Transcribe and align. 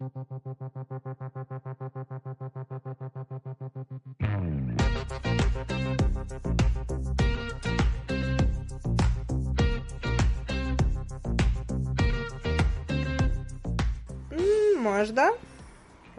Mm, 0.00 0.06
možda. 14.82 15.30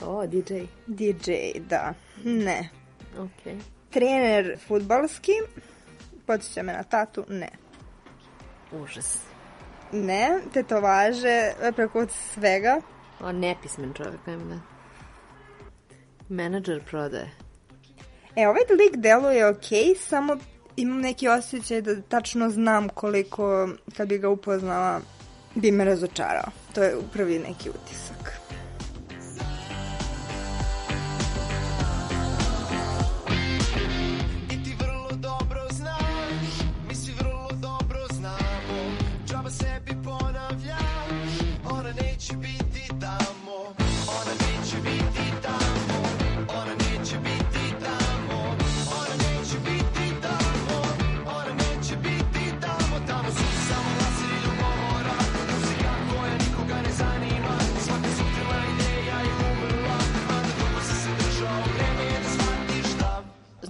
O, 0.01 0.27
DJ. 0.27 0.53
DJ, 0.88 1.59
da. 1.59 1.93
Ne. 2.23 2.69
Ok. 3.17 3.53
Trener 3.89 4.57
futbalski. 4.67 5.31
Podsjeća 6.27 6.63
me 6.63 6.73
na 6.73 6.83
tatu. 6.83 7.25
Ne. 7.29 7.49
Užas. 8.71 9.17
Ne. 9.91 10.39
Tetovaže 10.53 11.51
preko 11.75 12.07
svega. 12.07 12.81
O, 13.23 13.31
nepismen 13.31 13.94
čovjek, 13.94 14.27
ajmo 14.27 14.45
da. 14.45 14.59
Menadžer 16.30 16.83
prodaje. 16.89 17.31
E, 18.36 18.47
ovaj 18.47 18.61
lik 18.78 18.95
deluje 18.95 19.47
okej, 19.47 19.95
samo 19.95 20.38
imam 20.75 21.02
neki 21.02 21.28
osjećaj 21.28 21.81
da 21.81 22.02
tačno 22.02 22.50
znam 22.50 22.89
koliko, 22.89 23.69
kad 23.97 24.08
bi 24.08 24.17
ga 24.17 24.30
upoznala, 24.30 25.02
bi 25.55 25.72
me 25.72 25.86
razočarao. 25.86 26.52
To 26.73 26.83
je 26.83 26.95
prvi 27.13 27.39
neki 27.39 27.69
utisak. 27.69 28.41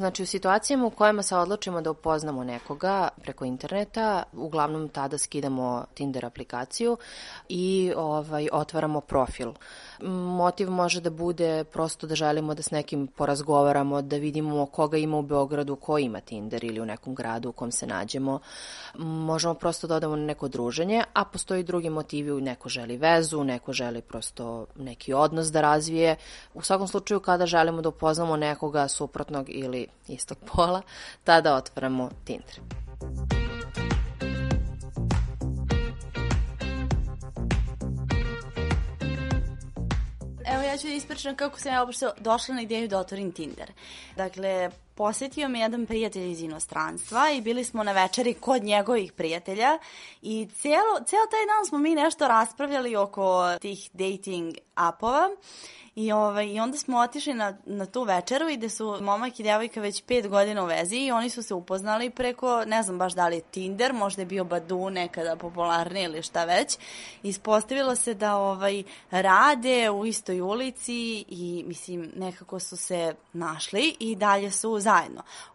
Znači, 0.01 0.23
u 0.23 0.25
situacijama 0.25 0.85
u 0.85 0.89
kojima 0.89 1.23
se 1.23 1.35
odlučimo 1.35 1.81
da 1.81 1.91
upoznamo 1.91 2.43
nekoga 2.43 3.07
preko 3.21 3.45
interneta, 3.45 4.23
uglavnom 4.33 4.89
tada 4.89 5.17
skidamo 5.17 5.85
Tinder 5.93 6.25
aplikaciju 6.25 6.97
i 7.49 7.93
ovaj, 7.95 8.47
otvaramo 8.51 9.01
profil. 9.01 9.51
Motiv 10.03 10.69
može 10.69 11.01
da 11.01 11.09
bude 11.09 11.63
prosto 11.63 12.07
da 12.07 12.15
želimo 12.15 12.53
da 12.53 12.61
s 12.61 12.71
nekim 12.71 13.07
porazgovaramo, 13.07 14.01
da 14.01 14.17
vidimo 14.17 14.65
koga 14.65 14.97
ima 14.97 15.17
u 15.17 15.21
Beogradu, 15.21 15.75
ko 15.75 15.97
ima 15.97 16.19
Tinder 16.19 16.63
ili 16.63 16.79
u 16.81 16.85
nekom 16.85 17.15
gradu 17.15 17.49
u 17.49 17.51
kom 17.51 17.71
se 17.71 17.87
nađemo. 17.87 18.39
Možemo 18.97 19.53
prosto 19.53 19.87
da 19.87 19.95
odamo 19.95 20.15
na 20.15 20.25
neko 20.25 20.47
druženje, 20.47 21.03
a 21.13 21.25
postoji 21.25 21.63
drugi 21.63 21.89
motivi, 21.89 22.41
neko 22.41 22.69
želi 22.69 22.97
vezu, 22.97 23.43
neko 23.43 23.73
želi 23.73 24.01
prosto 24.01 24.65
neki 24.75 25.13
odnos 25.13 25.47
da 25.47 25.61
razvije. 25.61 26.15
U 26.53 26.61
svakom 26.61 26.87
slučaju, 26.87 27.19
kada 27.19 27.45
želimo 27.45 27.81
da 27.81 27.89
upoznamo 27.89 28.37
nekoga 28.37 28.87
suprotnog 28.87 29.45
ili 29.49 29.87
istog 30.07 30.37
pola, 30.53 30.81
tada 31.23 31.55
otvaramo 31.55 32.09
Tinder. 32.25 32.80
Evo 40.61 40.69
ja 40.69 40.77
ću 40.77 40.87
da 40.87 40.93
ispričam 40.93 41.35
kako 41.35 41.59
sam 41.59 41.73
ja 41.73 41.83
uopšte 41.83 42.09
došla 42.19 42.55
na 42.55 42.61
ideju 42.61 42.87
da 42.87 42.99
otvorim 42.99 43.31
Tinder. 43.31 43.71
Dakle, 44.15 44.69
posetio 45.01 45.49
me 45.49 45.59
jedan 45.59 45.85
prijatelj 45.85 46.31
iz 46.31 46.41
inostranstva 46.41 47.31
i 47.31 47.41
bili 47.41 47.63
smo 47.63 47.83
na 47.83 47.91
večeri 47.91 48.33
kod 48.33 48.63
njegovih 48.63 49.11
prijatelja 49.11 49.79
i 50.21 50.47
cijelo, 50.61 50.99
cijelo 51.05 51.25
taj 51.25 51.45
dan 51.45 51.65
smo 51.69 51.77
mi 51.77 51.95
nešto 51.95 52.27
raspravljali 52.27 52.95
oko 52.95 53.57
tih 53.61 53.89
dating 53.93 54.55
apova 54.75 55.29
I, 55.95 56.11
ovaj, 56.11 56.47
I 56.47 56.59
onda 56.59 56.77
smo 56.77 56.97
otišli 56.97 57.33
na, 57.33 57.57
na 57.65 57.85
tu 57.85 58.03
večeru 58.03 58.49
i 58.49 58.57
gde 58.57 58.69
su 58.69 58.97
momak 59.01 59.39
i 59.39 59.43
devojka 59.43 59.81
već 59.81 60.03
pet 60.03 60.27
godina 60.27 60.63
u 60.63 60.65
vezi 60.65 60.95
i 60.95 61.11
oni 61.11 61.29
su 61.29 61.43
se 61.43 61.53
upoznali 61.53 62.09
preko, 62.09 62.65
ne 62.65 62.83
znam 62.83 62.97
baš 62.97 63.13
da 63.13 63.27
li 63.27 63.41
Tinder, 63.51 63.93
možda 63.93 64.21
je 64.21 64.25
bio 64.25 64.43
Badu 64.43 64.89
nekada 64.89 65.35
popularni 65.35 66.03
ili 66.03 66.23
šta 66.23 66.45
već. 66.45 66.77
Ispostavilo 67.23 67.95
se 67.95 68.13
da 68.13 68.35
ovaj, 68.35 68.83
rade 69.11 69.89
u 69.89 70.05
istoj 70.05 70.41
ulici 70.41 71.25
i 71.27 71.63
mislim 71.67 72.11
nekako 72.15 72.59
su 72.59 72.77
se 72.77 73.15
našli 73.33 73.95
i 73.99 74.15
dalje 74.15 74.51
su 74.51 74.79
zajedno. 74.79 74.90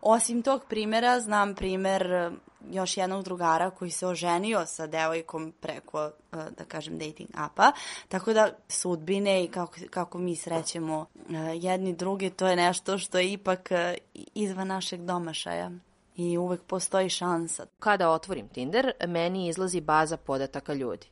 Osim 0.01 0.43
tog 0.43 0.65
primera, 0.69 1.21
znam 1.21 1.55
primer 1.55 2.31
još 2.71 2.97
jednog 2.97 3.25
drugara 3.25 3.71
koji 3.71 3.91
se 3.91 4.07
oženio 4.07 4.67
sa 4.67 4.87
devojkom 4.87 5.53
preko, 5.61 6.05
e, 6.05 6.11
da 6.59 6.65
kažem, 6.69 6.99
dating 6.99 7.29
apa. 7.35 7.73
Tako 8.09 8.33
da 8.33 8.51
sudbine 8.69 9.45
i 9.45 9.49
kako, 9.49 9.75
kako 9.91 10.19
mi 10.19 10.37
srećemo 10.37 11.07
e, 11.31 11.35
jedni 11.57 11.93
druge, 11.93 12.31
to 12.31 12.47
je 12.47 12.57
nešto 12.57 12.99
što 12.99 13.19
je 13.19 13.33
ipak 13.33 13.71
e, 13.71 13.95
izvan 14.35 14.67
našeg 14.67 15.01
domašaja 15.01 15.71
i 16.17 16.39
uvek 16.39 16.63
postoji 16.63 17.09
šansa. 17.09 17.67
Kada 17.79 18.11
otvorim 18.11 18.49
Tinder, 18.49 18.93
meni 19.07 19.49
izlazi 19.49 19.81
baza 19.81 20.17
podataka 20.17 20.75
ljudi 20.75 21.07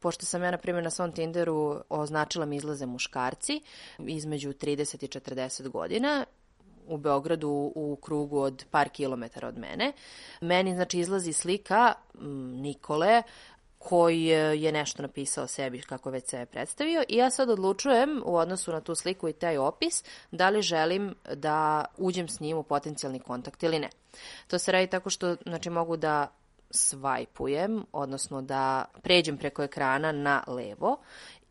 pošto 0.00 0.26
sam 0.26 0.42
ja, 0.42 0.50
na 0.50 0.58
primjer, 0.58 0.84
na 0.84 0.90
svom 0.90 1.12
Tinderu 1.12 1.80
označila 1.88 2.46
mi 2.46 2.56
izlaze 2.56 2.86
muškarci 2.86 3.60
između 3.98 4.52
30 4.52 5.04
i 5.04 5.08
40 5.08 5.68
godina 5.68 6.24
u 6.86 6.96
Beogradu 6.96 7.72
u 7.74 7.98
krugu 8.02 8.38
od 8.38 8.64
par 8.70 8.88
kilometara 8.88 9.48
od 9.48 9.58
mene. 9.58 9.92
Meni, 10.40 10.74
znači, 10.74 10.98
izlazi 10.98 11.32
slika 11.32 11.92
Nikole, 12.54 13.22
koji 13.78 14.24
je 14.24 14.72
nešto 14.72 15.02
napisao 15.02 15.44
o 15.44 15.46
sebi 15.46 15.82
kako 15.82 16.10
već 16.10 16.24
se 16.26 16.38
je 16.38 16.46
predstavio 16.46 17.04
i 17.08 17.16
ja 17.16 17.30
sad 17.30 17.50
odlučujem 17.50 18.22
u 18.24 18.36
odnosu 18.36 18.72
na 18.72 18.80
tu 18.80 18.94
sliku 18.94 19.28
i 19.28 19.32
taj 19.32 19.58
opis 19.58 20.04
da 20.30 20.48
li 20.48 20.62
želim 20.62 21.14
da 21.34 21.84
uđem 21.96 22.28
s 22.28 22.40
njim 22.40 22.58
u 22.58 22.62
potencijalni 22.62 23.20
kontakt 23.20 23.62
ili 23.62 23.78
ne. 23.78 23.88
To 24.46 24.58
se 24.58 24.72
radi 24.72 24.86
tako 24.86 25.10
što 25.10 25.36
znači, 25.46 25.70
mogu 25.70 25.96
da 25.96 26.28
svajpujem, 26.70 27.84
odnosno 27.92 28.42
da 28.42 28.84
pređem 29.02 29.38
preko 29.38 29.62
ekrana 29.62 30.12
na 30.12 30.42
levo 30.46 30.96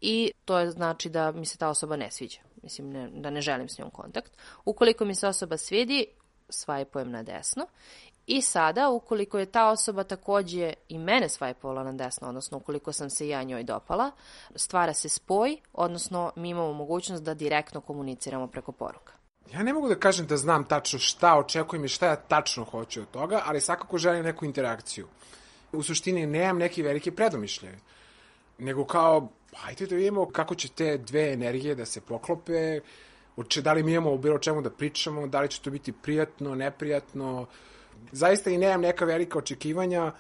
i 0.02 0.31
to 0.46 0.60
je 0.60 0.72
znači 0.72 1.10
da 1.10 1.31
mi 1.31 1.46
se 1.46 1.58
ta 1.58 1.70
osoba 1.70 1.96
ne 1.96 2.12
sviđa 2.12 2.40
mislim 2.66 2.90
ne, 2.90 3.10
da 3.10 3.30
ne 3.30 3.42
želim 3.42 3.70
s 3.70 3.78
njom 3.78 3.90
kontakt. 3.90 4.32
Ukoliko 4.66 5.06
mi 5.06 5.16
se 5.16 5.28
osoba 5.28 5.58
svidi, 5.58 6.06
svajpujem 6.50 7.12
na 7.12 7.24
desno 7.24 7.68
I 8.28 8.42
sada, 8.42 8.90
ukoliko 8.90 9.40
je 9.40 9.46
ta 9.46 9.70
osoba 9.70 10.04
takođe 10.04 10.74
i 10.90 10.98
mene 10.98 11.30
svajpovala 11.30 11.84
na 11.84 11.92
desno, 11.92 12.28
odnosno 12.28 12.58
ukoliko 12.58 12.94
sam 12.94 13.10
se 13.10 13.28
ja 13.28 13.44
njoj 13.44 13.64
dopala, 13.64 14.12
stvara 14.56 14.94
se 14.94 15.10
spoj, 15.10 15.58
odnosno 15.74 16.32
mi 16.36 16.50
imamo 16.50 16.74
mogućnost 16.74 17.24
da 17.24 17.34
direktno 17.34 17.82
komuniciramo 17.82 18.48
preko 18.48 18.72
poruka. 18.72 19.14
Ja 19.54 19.64
ne 19.64 19.74
mogu 19.74 19.90
da 19.90 19.96
kažem 19.96 20.28
da 20.28 20.38
znam 20.38 20.64
tačno 20.64 21.00
šta 21.00 21.38
očekujem 21.38 21.86
i 21.86 21.88
šta 21.88 22.06
ja 22.06 22.16
tačno 22.16 22.64
hoću 22.64 23.02
od 23.02 23.12
toga, 23.12 23.42
ali 23.46 23.62
svakako 23.62 23.98
želim 23.98 24.24
neku 24.24 24.46
interakciju. 24.46 25.08
U 25.72 25.84
suštini 25.84 26.26
nemam 26.26 26.58
neke 26.58 26.84
velike 26.84 27.12
predomišljaje, 27.12 27.80
nego 28.57 28.86
kao 28.86 29.30
hajde 29.56 29.88
da 29.88 29.96
vidimo 29.96 30.25
kako 30.25 30.56
će 30.56 30.69
te 30.69 30.98
dve 30.98 31.34
energije 31.34 31.75
da 31.75 31.86
se 31.86 32.02
poklope, 32.02 32.80
Uče, 33.36 33.62
da 33.62 33.74
li 33.74 33.84
mi 33.84 33.92
imamo 33.92 34.13
u 34.13 34.18
bilo 34.18 34.40
čemu 34.40 34.62
da 34.62 34.69
pričamo, 34.69 35.28
da 35.28 35.42
li 35.42 35.50
će 35.50 35.62
to 35.62 35.72
biti 35.72 35.92
prijatno, 35.92 36.56
neprijatno. 36.56 37.46
Zaista 38.12 38.50
i 38.50 38.57
nemam 38.57 38.81
neka 38.81 39.06
velika 39.06 39.40
očekivanja, 39.40 40.12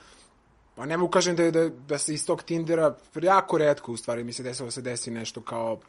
pa 0.75 0.85
ne 0.85 0.97
mogu 0.97 1.11
kažem 1.11 1.35
da, 1.35 1.51
da, 1.51 1.69
da 1.69 1.97
se 1.97 2.13
iz 2.13 2.25
tog 2.25 2.43
Tindera 2.43 2.95
jako 3.21 3.57
redko 3.57 3.91
u 3.91 3.97
stvari 3.97 4.23
mi 4.23 4.33
se 4.33 4.43
desilo 4.43 4.67
da 4.67 4.71
se 4.71 4.81
desi 4.81 5.11
nešto 5.11 5.41
kao 5.41 5.79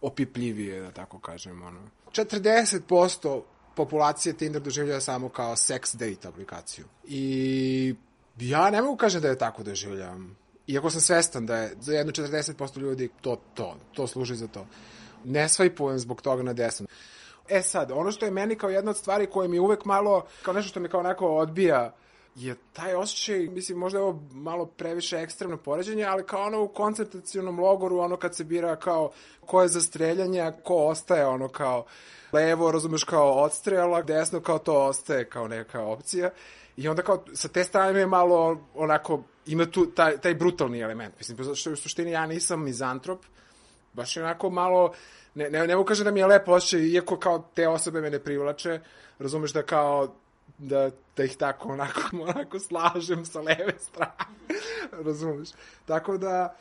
opipljivije, 0.00 0.80
da 0.80 0.90
tako 0.90 1.18
kažem. 1.18 1.62
Ono. 1.62 1.80
40% 2.12 3.42
populacije 3.74 4.32
Tinder 4.32 4.62
doživljava 4.62 5.00
samo 5.00 5.28
kao 5.28 5.56
sex 5.56 5.96
date 5.96 6.28
aplikaciju. 6.28 6.84
I 7.04 7.94
ja 8.40 8.70
ne 8.70 8.82
mogu 8.82 8.96
kažem 8.96 9.22
da 9.22 9.28
je 9.28 9.38
tako 9.38 9.62
doživljavam. 9.62 10.36
Iako 10.66 10.90
sam 10.90 11.00
svestan 11.00 11.46
da 11.46 11.56
je 11.56 11.76
za 11.80 11.92
jedno 11.92 12.12
40% 12.12 12.78
ljudi 12.78 13.08
to, 13.20 13.40
to, 13.54 13.76
to 13.92 14.06
služi 14.06 14.34
za 14.34 14.46
to. 14.46 14.66
Ne 15.24 15.48
svajpujem 15.48 15.98
zbog 15.98 16.22
toga 16.22 16.42
na 16.42 16.52
desno. 16.52 16.86
E 17.48 17.62
sad, 17.62 17.90
ono 17.92 18.12
što 18.12 18.24
je 18.24 18.30
meni 18.30 18.56
kao 18.56 18.70
jedna 18.70 18.90
od 18.90 18.96
stvari 18.96 19.26
koje 19.26 19.48
mi 19.48 19.58
uvek 19.58 19.84
malo, 19.84 20.26
kao 20.42 20.54
nešto 20.54 20.68
što 20.68 20.80
mi 20.80 20.88
kao 20.88 21.00
onako 21.00 21.36
odbija 21.36 21.94
je 22.34 22.54
taj 22.72 22.94
osjećaj, 22.94 23.38
mislim, 23.38 23.78
možda 23.78 23.98
je 23.98 24.02
ovo 24.02 24.22
malo 24.32 24.66
previše 24.66 25.16
ekstremno 25.16 25.56
poređenje, 25.56 26.04
ali 26.04 26.26
kao 26.26 26.42
ono 26.42 26.62
u 26.62 26.68
koncentracionom 26.68 27.60
logoru, 27.60 27.98
ono 27.98 28.16
kad 28.16 28.36
se 28.36 28.44
bira 28.44 28.76
kao 28.76 29.10
ko 29.46 29.62
je 29.62 29.68
za 29.68 29.80
streljanje, 29.80 30.40
a 30.40 30.52
ko 30.52 30.86
ostaje, 30.86 31.26
ono 31.26 31.48
kao 31.48 31.84
levo, 32.32 32.72
razumeš, 32.72 33.04
kao 33.04 33.32
odstrela, 33.32 34.02
desno 34.02 34.40
kao 34.40 34.58
to 34.58 34.84
ostaje 34.84 35.28
kao 35.28 35.48
neka 35.48 35.82
opcija. 35.82 36.30
I 36.76 36.88
onda 36.88 37.02
kao 37.02 37.24
sa 37.34 37.48
te 37.48 37.64
strane 37.64 38.00
je 38.00 38.06
malo 38.06 38.58
onako, 38.74 39.22
ima 39.46 39.66
tu 39.66 39.86
taj, 39.86 40.18
taj 40.20 40.34
brutalni 40.34 40.80
element. 40.80 41.14
Mislim, 41.18 41.54
što 41.54 41.72
u 41.72 41.76
suštini 41.76 42.10
ja 42.10 42.26
nisam 42.26 42.64
mizantrop, 42.64 43.24
baš 43.92 44.16
je 44.16 44.24
onako 44.24 44.50
malo, 44.50 44.92
ne, 45.34 45.50
ne, 45.50 45.66
ne 45.66 45.76
mogu 45.76 45.86
kažem 45.86 46.04
da 46.04 46.10
mi 46.10 46.20
je 46.20 46.26
lepo 46.26 46.52
osjećaj, 46.52 46.80
iako 46.80 47.16
kao 47.16 47.48
te 47.54 47.68
osobe 47.68 48.00
me 48.00 48.10
ne 48.10 48.18
privlače, 48.18 48.80
razumeš 49.18 49.52
da 49.52 49.62
kao 49.62 50.14
da, 50.58 50.90
da 51.16 51.24
ih 51.24 51.36
tako 51.36 51.68
onako, 51.68 52.00
onako 52.28 52.58
slažem 52.58 53.24
sa 53.24 53.40
leve 53.40 53.74
strane. 53.78 54.12
Razumeš? 55.06 55.48
Tako 55.86 56.18
da 56.18 56.56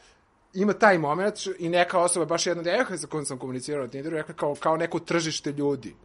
ima 0.54 0.74
taj 0.74 0.98
moment 0.98 1.36
i 1.60 1.70
neka 1.70 2.00
osoba, 2.00 2.26
baš 2.26 2.48
jedna 2.48 2.64
devojka 2.64 2.98
sa 2.98 3.08
kojom 3.08 3.26
sam 3.26 3.38
komunicirao 3.38 3.84
na 3.84 3.92
Tinderu, 3.92 4.16
rekla 4.16 4.36
kao, 4.36 4.56
kao 4.60 4.78
neko 4.78 5.00
tržište 5.00 5.52
ljudi. 5.52 5.96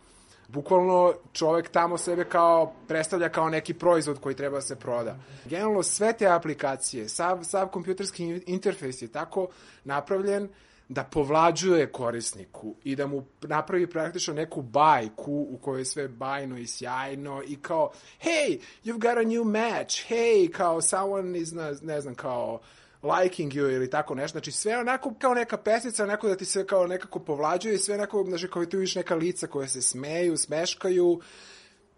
Bukvalno 0.48 1.14
čovek 1.32 1.68
tamo 1.68 1.98
sebe 1.98 2.24
kao 2.24 2.72
predstavlja 2.88 3.28
kao 3.28 3.48
neki 3.48 3.74
proizvod 3.74 4.20
koji 4.20 4.34
treba 4.34 4.56
da 4.56 4.60
se 4.60 4.76
proda. 4.76 5.16
Generalno 5.44 5.82
sve 5.82 6.12
te 6.12 6.26
aplikacije, 6.26 7.08
sav, 7.08 7.44
sav 7.44 7.68
kompjuterski 7.68 8.42
interfejs 8.46 9.02
je 9.02 9.08
tako 9.08 9.48
napravljen 9.84 10.48
da 10.88 11.04
povlađuje 11.04 11.92
korisniku 11.92 12.74
i 12.84 12.96
da 12.96 13.06
mu 13.06 13.24
napravi 13.42 13.86
praktično 13.86 14.34
neku 14.34 14.62
bajku 14.62 15.46
u 15.50 15.58
kojoj 15.62 15.80
je 15.80 15.84
sve 15.84 16.08
bajno 16.08 16.58
i 16.58 16.66
sjajno 16.66 17.42
i 17.46 17.56
kao, 17.56 17.90
hey, 18.22 18.60
you've 18.84 18.98
got 18.98 19.18
a 19.18 19.22
new 19.22 19.44
match, 19.44 20.10
hey, 20.10 20.52
kao 20.52 20.80
someone 20.80 21.38
is, 21.38 21.52
ne 21.82 22.00
znam, 22.00 22.14
kao 22.14 22.60
liking 23.02 23.52
you 23.52 23.74
ili 23.74 23.90
tako 23.90 24.14
nešto, 24.14 24.32
znači 24.32 24.52
sve 24.52 24.78
onako 24.78 25.14
kao 25.18 25.34
neka 25.34 25.56
pesnica, 25.56 26.04
onako 26.04 26.28
da 26.28 26.36
ti 26.36 26.44
se 26.44 26.66
kao 26.66 26.86
nekako 26.86 27.18
povlađuje 27.18 27.74
i 27.74 27.78
sve 27.78 27.94
onako, 27.94 28.24
znači 28.28 28.48
kao 28.48 28.66
tu 28.66 28.76
vidiš 28.76 28.94
neka 28.94 29.14
lica 29.14 29.46
koje 29.46 29.68
se 29.68 29.82
smeju, 29.82 30.36
smeškaju, 30.36 31.20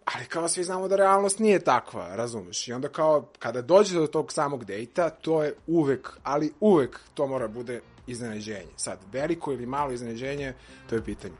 ali 0.05 0.25
kao 0.25 0.49
svi 0.49 0.65
znamo 0.65 0.89
da 0.89 0.97
realnost 0.97 1.39
nije 1.39 1.59
takva, 1.59 2.17
razumeš? 2.17 2.69
I 2.69 2.73
onda 2.73 2.89
kao, 2.89 3.29
kada 3.39 3.63
dođe 3.63 3.99
do 3.99 4.07
tog 4.07 4.33
samog 4.33 4.65
dejta, 4.65 5.11
to 5.11 5.43
je 5.43 5.55
uvek, 5.67 6.09
ali 6.23 6.53
uvek 6.61 7.01
to 7.15 7.27
mora 7.27 7.49
bude 7.49 7.81
iznenađenje. 8.07 8.73
Sad, 8.77 8.99
veliko 9.13 9.53
ili 9.53 9.67
malo 9.67 9.93
iznenađenje, 9.93 10.55
to 10.89 10.95
je 10.95 11.05
pitanje. 11.05 11.35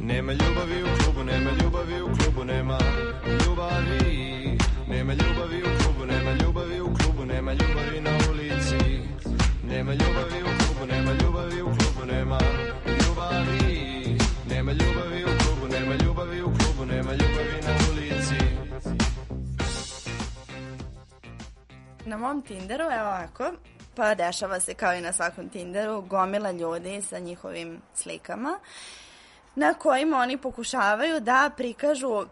Nema 0.00 0.32
ljubavi 0.32 0.82
u 0.82 1.04
klubu, 1.04 1.24
nema 1.24 1.50
ljubavi 1.62 2.02
u 2.02 2.06
klubu, 2.06 2.44
nema 2.44 2.78
ljubavi. 3.46 4.11
Nema 9.82 9.94
ljubavi 9.94 10.42
u 10.42 10.46
klubu, 10.58 10.92
nema 10.92 11.12
ljubavi 11.12 11.62
u 11.62 11.66
klubu, 11.66 12.12
nema 12.12 12.38
ljubavi. 12.86 14.18
Nema 14.48 14.72
ljubavi 14.72 15.24
u 15.24 15.26
klubu, 15.26 15.72
nema 15.72 15.94
ljubavi 15.94 16.42
u 16.42 16.44
klubu, 16.44 16.92
nema 16.92 17.12
ljubavi 17.12 17.60
na 17.62 17.74
ulici. 17.92 18.44
Na 22.06 22.16
mom 22.16 22.42
Tinderu, 22.42 22.84
evo 22.84 23.08
ovako, 23.08 23.52
pa 23.94 24.14
dešava 24.14 24.60
se 24.60 24.74
kao 24.74 24.94
i 24.94 25.00
na 25.00 25.12
svakom 25.12 25.48
Tinderu, 25.48 26.00
gomila 26.02 26.50
ljudi 26.50 27.02
sa 27.02 27.18
njihovim 27.18 27.82
slikama 27.94 28.58
na 29.54 29.74
kojima 29.74 30.18
oni 30.18 30.38
pokušavaju 30.38 31.20
da 31.20 31.50
prikažu 31.56 32.26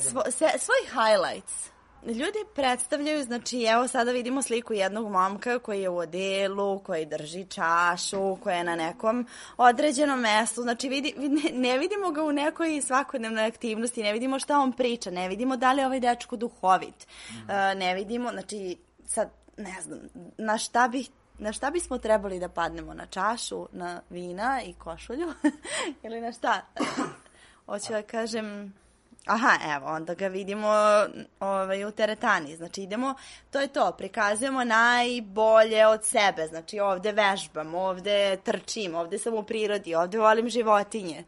svo, 0.00 0.22
se, 0.30 0.46
svoj 0.58 0.82
highlights. 0.86 1.70
Ljudi 2.06 2.38
predstavljaju, 2.54 3.22
znači 3.22 3.62
evo 3.62 3.88
sada 3.88 4.12
vidimo 4.12 4.42
sliku 4.42 4.72
jednog 4.72 5.10
momka 5.10 5.58
koji 5.58 5.82
je 5.82 5.88
u 5.88 5.96
odelu, 5.96 6.78
koji 6.78 7.06
drži 7.06 7.44
čašu, 7.44 8.36
koji 8.36 8.56
je 8.56 8.64
na 8.64 8.76
nekom 8.76 9.26
određenom 9.56 10.20
mestu, 10.20 10.62
znači 10.62 10.88
vidi, 10.88 11.14
ne, 11.52 11.78
vidimo 11.78 12.10
ga 12.10 12.22
u 12.22 12.32
nekoj 12.32 12.82
svakodnevnoj 12.82 13.44
aktivnosti, 13.44 14.02
ne 14.02 14.12
vidimo 14.12 14.38
šta 14.38 14.58
on 14.58 14.72
priča, 14.72 15.10
ne 15.10 15.28
vidimo 15.28 15.56
da 15.56 15.72
li 15.72 15.80
je 15.80 15.86
ovaj 15.86 16.00
dečko 16.00 16.36
duhovit, 16.36 17.06
mm. 17.30 17.34
uh, 17.34 17.78
ne 17.78 17.94
vidimo, 17.94 18.30
znači 18.30 18.76
sad 19.06 19.30
ne 19.56 19.76
znam, 19.82 19.98
na 20.38 20.58
šta 20.58 20.88
bih 20.88 21.10
na 21.38 21.52
šta 21.52 21.70
bismo 21.70 21.98
trebali 21.98 22.40
da 22.40 22.48
padnemo? 22.48 22.94
Na 22.94 23.06
čašu, 23.06 23.66
na 23.72 24.00
vina 24.10 24.62
i 24.62 24.72
košulju? 24.72 25.32
Ili 26.04 26.20
na 26.20 26.32
šta? 26.32 26.66
Hoću 27.66 27.92
da 27.92 28.02
kažem... 28.02 28.74
Aha, 29.28 29.58
evo, 29.76 29.86
onda 29.86 30.14
ga 30.14 30.26
vidimo 30.26 30.68
ovaj, 31.40 31.84
u 31.84 31.90
teretani. 31.90 32.56
Znači, 32.56 32.82
idemo, 32.82 33.14
to 33.50 33.60
je 33.60 33.68
to, 33.68 33.94
prikazujemo 33.98 34.64
najbolje 34.64 35.86
od 35.86 36.04
sebe. 36.04 36.46
Znači, 36.46 36.80
ovde 36.80 37.12
vežbam, 37.12 37.74
ovde 37.74 38.36
trčim, 38.44 38.94
ovde 38.94 39.18
sam 39.18 39.34
u 39.34 39.42
prirodi, 39.42 39.94
ovde 39.94 40.18
volim 40.18 40.48
životinje. 40.48 41.24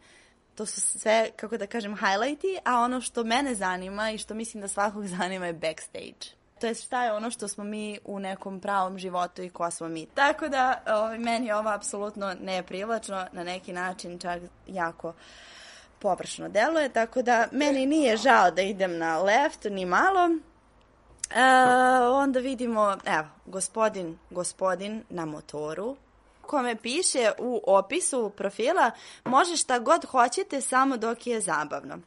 To 0.55 0.67
su 0.67 0.81
sve, 0.81 1.31
kako 1.37 1.56
da 1.56 1.67
kažem, 1.67 1.97
highlighti, 1.97 2.58
a 2.64 2.81
ono 2.81 3.00
što 3.00 3.25
mene 3.25 3.55
zanima 3.55 4.11
i 4.11 4.19
što 4.19 4.35
mislim 4.35 4.61
da 4.61 4.69
svakog 4.69 5.06
zanima 5.17 5.47
je 5.47 5.52
backstage 5.52 6.41
to 6.61 6.67
je 6.67 6.75
šta 6.75 7.05
je 7.05 7.12
ono 7.12 7.31
što 7.31 7.49
smo 7.49 7.64
mi 7.64 7.99
u 8.05 8.19
nekom 8.19 8.61
pravom 8.61 8.99
životu 8.99 9.43
i 9.43 9.50
ko 9.50 9.70
smo 9.70 9.88
mi. 9.88 10.06
Tako 10.06 10.49
da 10.49 10.82
ovaj, 10.87 11.19
meni 11.19 11.52
ovo 11.52 11.69
apsolutno 11.69 12.35
ne 12.43 12.55
je 12.55 12.62
privlačno, 12.62 13.26
na 13.32 13.44
neki 13.44 13.73
način 13.73 14.19
čak 14.19 14.43
jako 14.67 15.12
površno 16.00 16.49
deluje, 16.49 16.88
tako 16.88 17.23
da 17.23 17.49
meni 17.52 17.87
nije 17.87 18.16
žao 18.16 18.50
da 18.50 18.62
idem 18.62 18.99
na 18.99 19.19
left, 19.23 19.64
ni 19.64 19.87
malo. 19.87 20.30
E, 21.30 21.42
onda 22.12 22.40
vidimo, 22.40 22.97
evo, 23.04 23.28
gospodin, 23.47 24.19
gospodin 24.30 25.04
na 25.09 25.25
motoru, 25.25 25.97
kome 26.42 26.76
piše 26.76 27.30
u 27.38 27.61
opisu 27.66 28.30
profila 28.37 28.90
može 29.25 29.57
šta 29.57 29.78
god 29.78 30.04
hoćete 30.04 30.61
samo 30.61 30.97
dok 30.97 31.26
je 31.26 31.40
zabavno. 31.40 31.99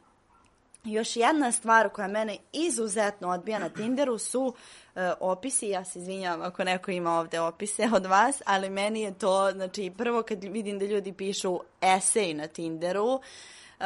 Još 0.84 1.16
jedna 1.16 1.52
stvar 1.52 1.88
koja 1.88 2.08
mene 2.08 2.36
izuzetno 2.52 3.28
odbija 3.28 3.58
na 3.58 3.68
Tinderu 3.68 4.18
su 4.18 4.54
e, 4.94 5.12
opisi, 5.20 5.68
ja 5.68 5.84
se 5.84 5.98
izvinjavam 5.98 6.42
ako 6.42 6.64
neko 6.64 6.90
ima 6.90 7.18
ovde 7.18 7.40
opise 7.40 7.88
od 7.94 8.06
vas, 8.06 8.42
ali 8.46 8.70
meni 8.70 9.00
je 9.00 9.18
to, 9.18 9.50
znači 9.52 9.92
prvo 9.98 10.22
kad 10.22 10.44
vidim 10.44 10.78
da 10.78 10.84
ljudi 10.84 11.12
pišu 11.12 11.60
esej 11.80 12.34
na 12.34 12.46
Tinderu, 12.46 13.20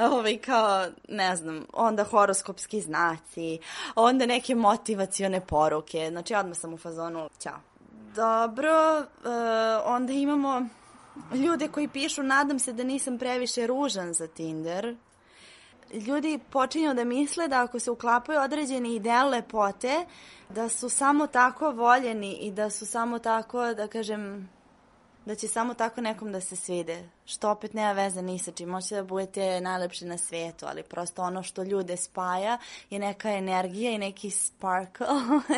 ovaj 0.01 0.39
kao, 0.39 0.87
ne 1.09 1.37
znam, 1.37 1.65
onda 1.73 2.05
horoskopski 2.05 2.81
znaci, 2.81 3.59
onda 3.95 4.27
neke 4.27 4.55
motivacione 4.55 5.47
poruke, 5.47 6.09
znači 6.11 6.35
odmah 6.35 6.57
sam 6.57 6.75
u 6.75 6.79
fazonu, 6.79 7.29
ćao. 7.39 7.61
Dobro, 8.15 8.99
uh, 8.99 9.05
onda 9.85 10.13
imamo 10.13 10.67
ljude 11.35 11.69
koji 11.69 11.89
pišu, 11.89 12.23
nadam 12.23 12.59
se 12.59 12.73
da 12.73 12.85
nisam 12.85 13.19
previše 13.19 13.67
ružan 13.67 14.15
za 14.15 14.27
Tinder, 14.27 14.97
ljudi 15.93 16.39
počinju 16.51 16.95
da 16.95 17.05
misle 17.05 17.49
da 17.49 17.63
ako 17.63 17.79
se 17.79 17.91
uklapaju 17.91 18.41
određeni 18.41 18.95
ideal 18.95 19.29
lepote, 19.29 20.07
da 20.49 20.69
su 20.69 20.89
samo 20.89 21.27
tako 21.27 21.71
voljeni 21.71 22.33
i 22.33 22.51
da 22.51 22.71
su 22.71 22.87
samo 22.87 23.19
tako, 23.19 23.75
da 23.75 23.89
kažem, 23.89 24.51
da 25.29 25.35
će 25.35 25.49
samo 25.49 25.75
tako 25.75 26.01
nekom 26.01 26.33
da 26.33 26.41
se 26.41 26.57
svide, 26.57 27.09
što 27.25 27.51
opet 27.51 27.75
nema 27.75 27.93
veze 27.93 28.23
ni 28.23 28.39
sa 28.39 28.53
čim. 28.53 28.69
Možete 28.69 28.95
da 28.95 29.03
budete 29.03 29.61
najlepši 29.61 30.05
na 30.05 30.19
svetu, 30.19 30.67
ali 30.67 30.83
prosto 30.83 31.23
ono 31.23 31.43
što 31.43 31.63
ljude 31.63 31.97
spaja 31.97 32.59
je 32.91 32.99
neka 32.99 33.31
energija 33.31 33.91
i 33.91 33.99
neki 33.99 34.31
sparkle 34.31 35.07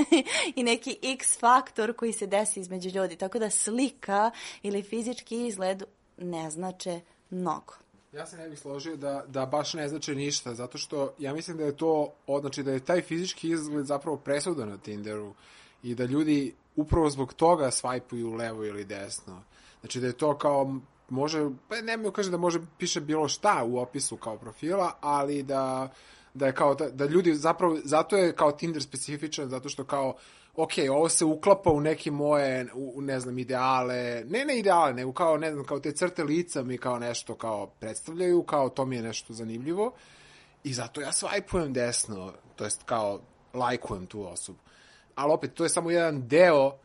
i 0.57 0.63
neki 0.63 0.99
x 1.03 1.39
faktor 1.39 1.97
koji 1.97 2.13
se 2.13 2.27
desi 2.27 2.61
između 2.61 2.89
ljudi. 2.89 3.17
Tako 3.17 3.39
da 3.39 3.51
slika 3.51 4.31
ili 4.63 4.83
fizički 4.83 5.47
izgled 5.47 5.83
ne 6.19 6.51
znače 6.51 7.01
mnogo. 7.31 7.75
Ja 8.13 8.27
se 8.27 8.37
ne 8.37 8.49
bih 8.49 8.59
složio 8.59 8.97
da, 8.97 9.25
da 9.29 9.47
baš 9.47 9.75
ne 9.75 9.89
znači 9.89 10.15
ništa, 10.15 10.55
zato 10.55 10.79
što 10.79 11.15
ja 11.19 11.35
mislim 11.35 11.57
da 11.57 11.65
je 11.65 11.77
to, 11.77 12.13
znači 12.41 12.63
da 12.63 12.73
je 12.73 12.85
taj 12.85 13.03
fizički 13.03 13.51
izgled 13.51 13.87
zapravo 13.87 14.17
presuda 14.17 14.65
na 14.65 14.79
Tinderu 14.79 15.35
i 15.83 15.95
da 15.95 16.05
ljudi 16.05 16.55
upravo 16.77 17.11
zbog 17.11 17.35
toga 17.35 17.71
svajpuju 17.71 18.35
levo 18.35 18.65
ili 18.65 18.85
desno. 18.85 19.43
Znači 19.81 20.01
da 20.01 20.07
je 20.07 20.13
to 20.13 20.39
kao 20.39 20.75
može, 21.09 21.49
pa 21.69 21.81
ne 21.81 21.97
mi 21.97 22.13
kaže 22.13 22.31
da 22.31 22.37
može 22.37 22.61
piše 22.79 23.01
bilo 23.01 23.29
šta 23.29 23.65
u 23.65 23.79
opisu 23.79 24.17
kao 24.17 24.39
profila, 24.39 24.93
ali 25.01 25.43
da 25.43 25.89
da 26.35 26.47
je 26.47 26.55
kao 26.55 26.75
da, 26.75 26.91
da 26.91 27.05
ljudi 27.05 27.35
zapravo 27.35 27.79
zato 27.85 28.17
je 28.17 28.37
kao 28.37 28.53
Tinder 28.53 28.83
specifičan 28.83 29.49
zato 29.49 29.69
što 29.69 29.85
kao 29.85 30.15
ok, 30.57 30.71
ovo 30.91 31.09
se 31.09 31.25
uklapa 31.25 31.71
u 31.71 31.81
neke 31.81 32.11
moje, 32.11 32.67
u, 32.75 33.01
ne 33.01 33.21
znam, 33.21 33.39
ideale, 33.39 34.25
ne 34.29 34.45
ne 34.45 34.59
ideale, 34.59 34.95
nego 34.95 35.13
kao, 35.13 35.37
ne 35.37 35.53
znam, 35.53 35.65
kao 35.65 35.81
te 35.81 35.93
crte 35.93 36.25
lica 36.25 36.63
mi 36.63 36.79
kao 36.79 36.99
nešto 36.99 37.35
kao 37.35 37.67
predstavljaju, 37.67 38.43
kao 38.43 38.69
to 38.69 38.87
mi 38.87 38.97
je 38.97 39.03
nešto 39.03 39.33
zanimljivo 39.33 39.93
i 40.65 40.73
zato 40.73 41.01
ja 41.01 41.13
svajpujem 41.13 41.73
desno, 41.73 42.33
to 42.57 42.65
jest 42.65 42.83
kao 42.83 43.21
lajkujem 43.55 44.07
tu 44.07 44.27
osobu. 44.27 44.59
Ali 45.15 45.33
opet, 45.33 45.55
to 45.55 45.65
je 45.65 45.69
samo 45.69 45.91
jedan 45.91 46.29
deo 46.29 46.79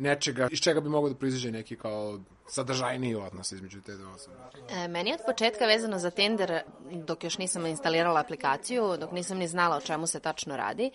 nečega 0.00 0.48
iz 0.50 0.60
čega 0.60 0.80
bi 0.80 0.88
mogo 0.88 1.08
da 1.08 1.14
proizađe 1.14 1.50
neki 1.50 1.76
kao 1.76 2.18
sadržajniji 2.48 3.14
odnos 3.14 3.52
između 3.52 3.80
te 3.80 3.96
dve 3.96 4.06
osobe. 4.06 4.36
E, 4.70 4.88
meni 4.88 5.10
je 5.10 5.14
od 5.14 5.20
početka 5.26 5.66
vezano 5.66 5.98
za 5.98 6.10
Tinder, 6.10 6.62
dok 6.92 7.24
još 7.24 7.38
nisam 7.38 7.66
instalirala 7.66 8.20
aplikaciju, 8.20 8.96
dok 8.96 9.12
nisam 9.12 9.38
ni 9.38 9.48
znala 9.48 9.76
o 9.76 9.80
čemu 9.80 10.06
se 10.06 10.20
tačno 10.20 10.56
radi, 10.56 10.90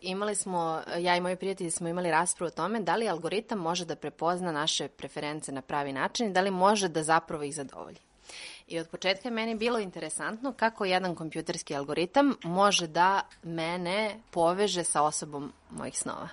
imali 0.00 0.34
smo, 0.34 0.82
ja 0.98 1.16
i 1.16 1.20
moji 1.20 1.36
prijatelji 1.36 1.70
smo 1.70 1.88
imali 1.88 2.10
raspravu 2.10 2.46
o 2.48 2.56
tome 2.56 2.80
da 2.80 2.96
li 2.96 3.08
algoritam 3.08 3.58
može 3.58 3.84
da 3.84 3.96
prepozna 3.96 4.52
naše 4.52 4.88
preference 4.88 5.52
na 5.52 5.62
pravi 5.62 5.92
način 5.92 6.26
i 6.26 6.32
da 6.32 6.40
li 6.40 6.50
može 6.50 6.88
da 6.88 7.02
zapravo 7.02 7.42
ih 7.42 7.54
zadovolji. 7.54 7.98
I 8.66 8.78
od 8.78 8.88
početka 8.88 9.28
je 9.28 9.32
meni 9.32 9.54
bilo 9.54 9.78
interesantno 9.78 10.52
kako 10.52 10.84
jedan 10.84 11.14
kompjuterski 11.14 11.74
algoritam 11.74 12.34
može 12.42 12.86
da 12.86 13.20
mene 13.42 14.20
poveže 14.30 14.84
sa 14.84 15.02
osobom 15.02 15.52
mojih 15.70 15.98
snova. 15.98 16.28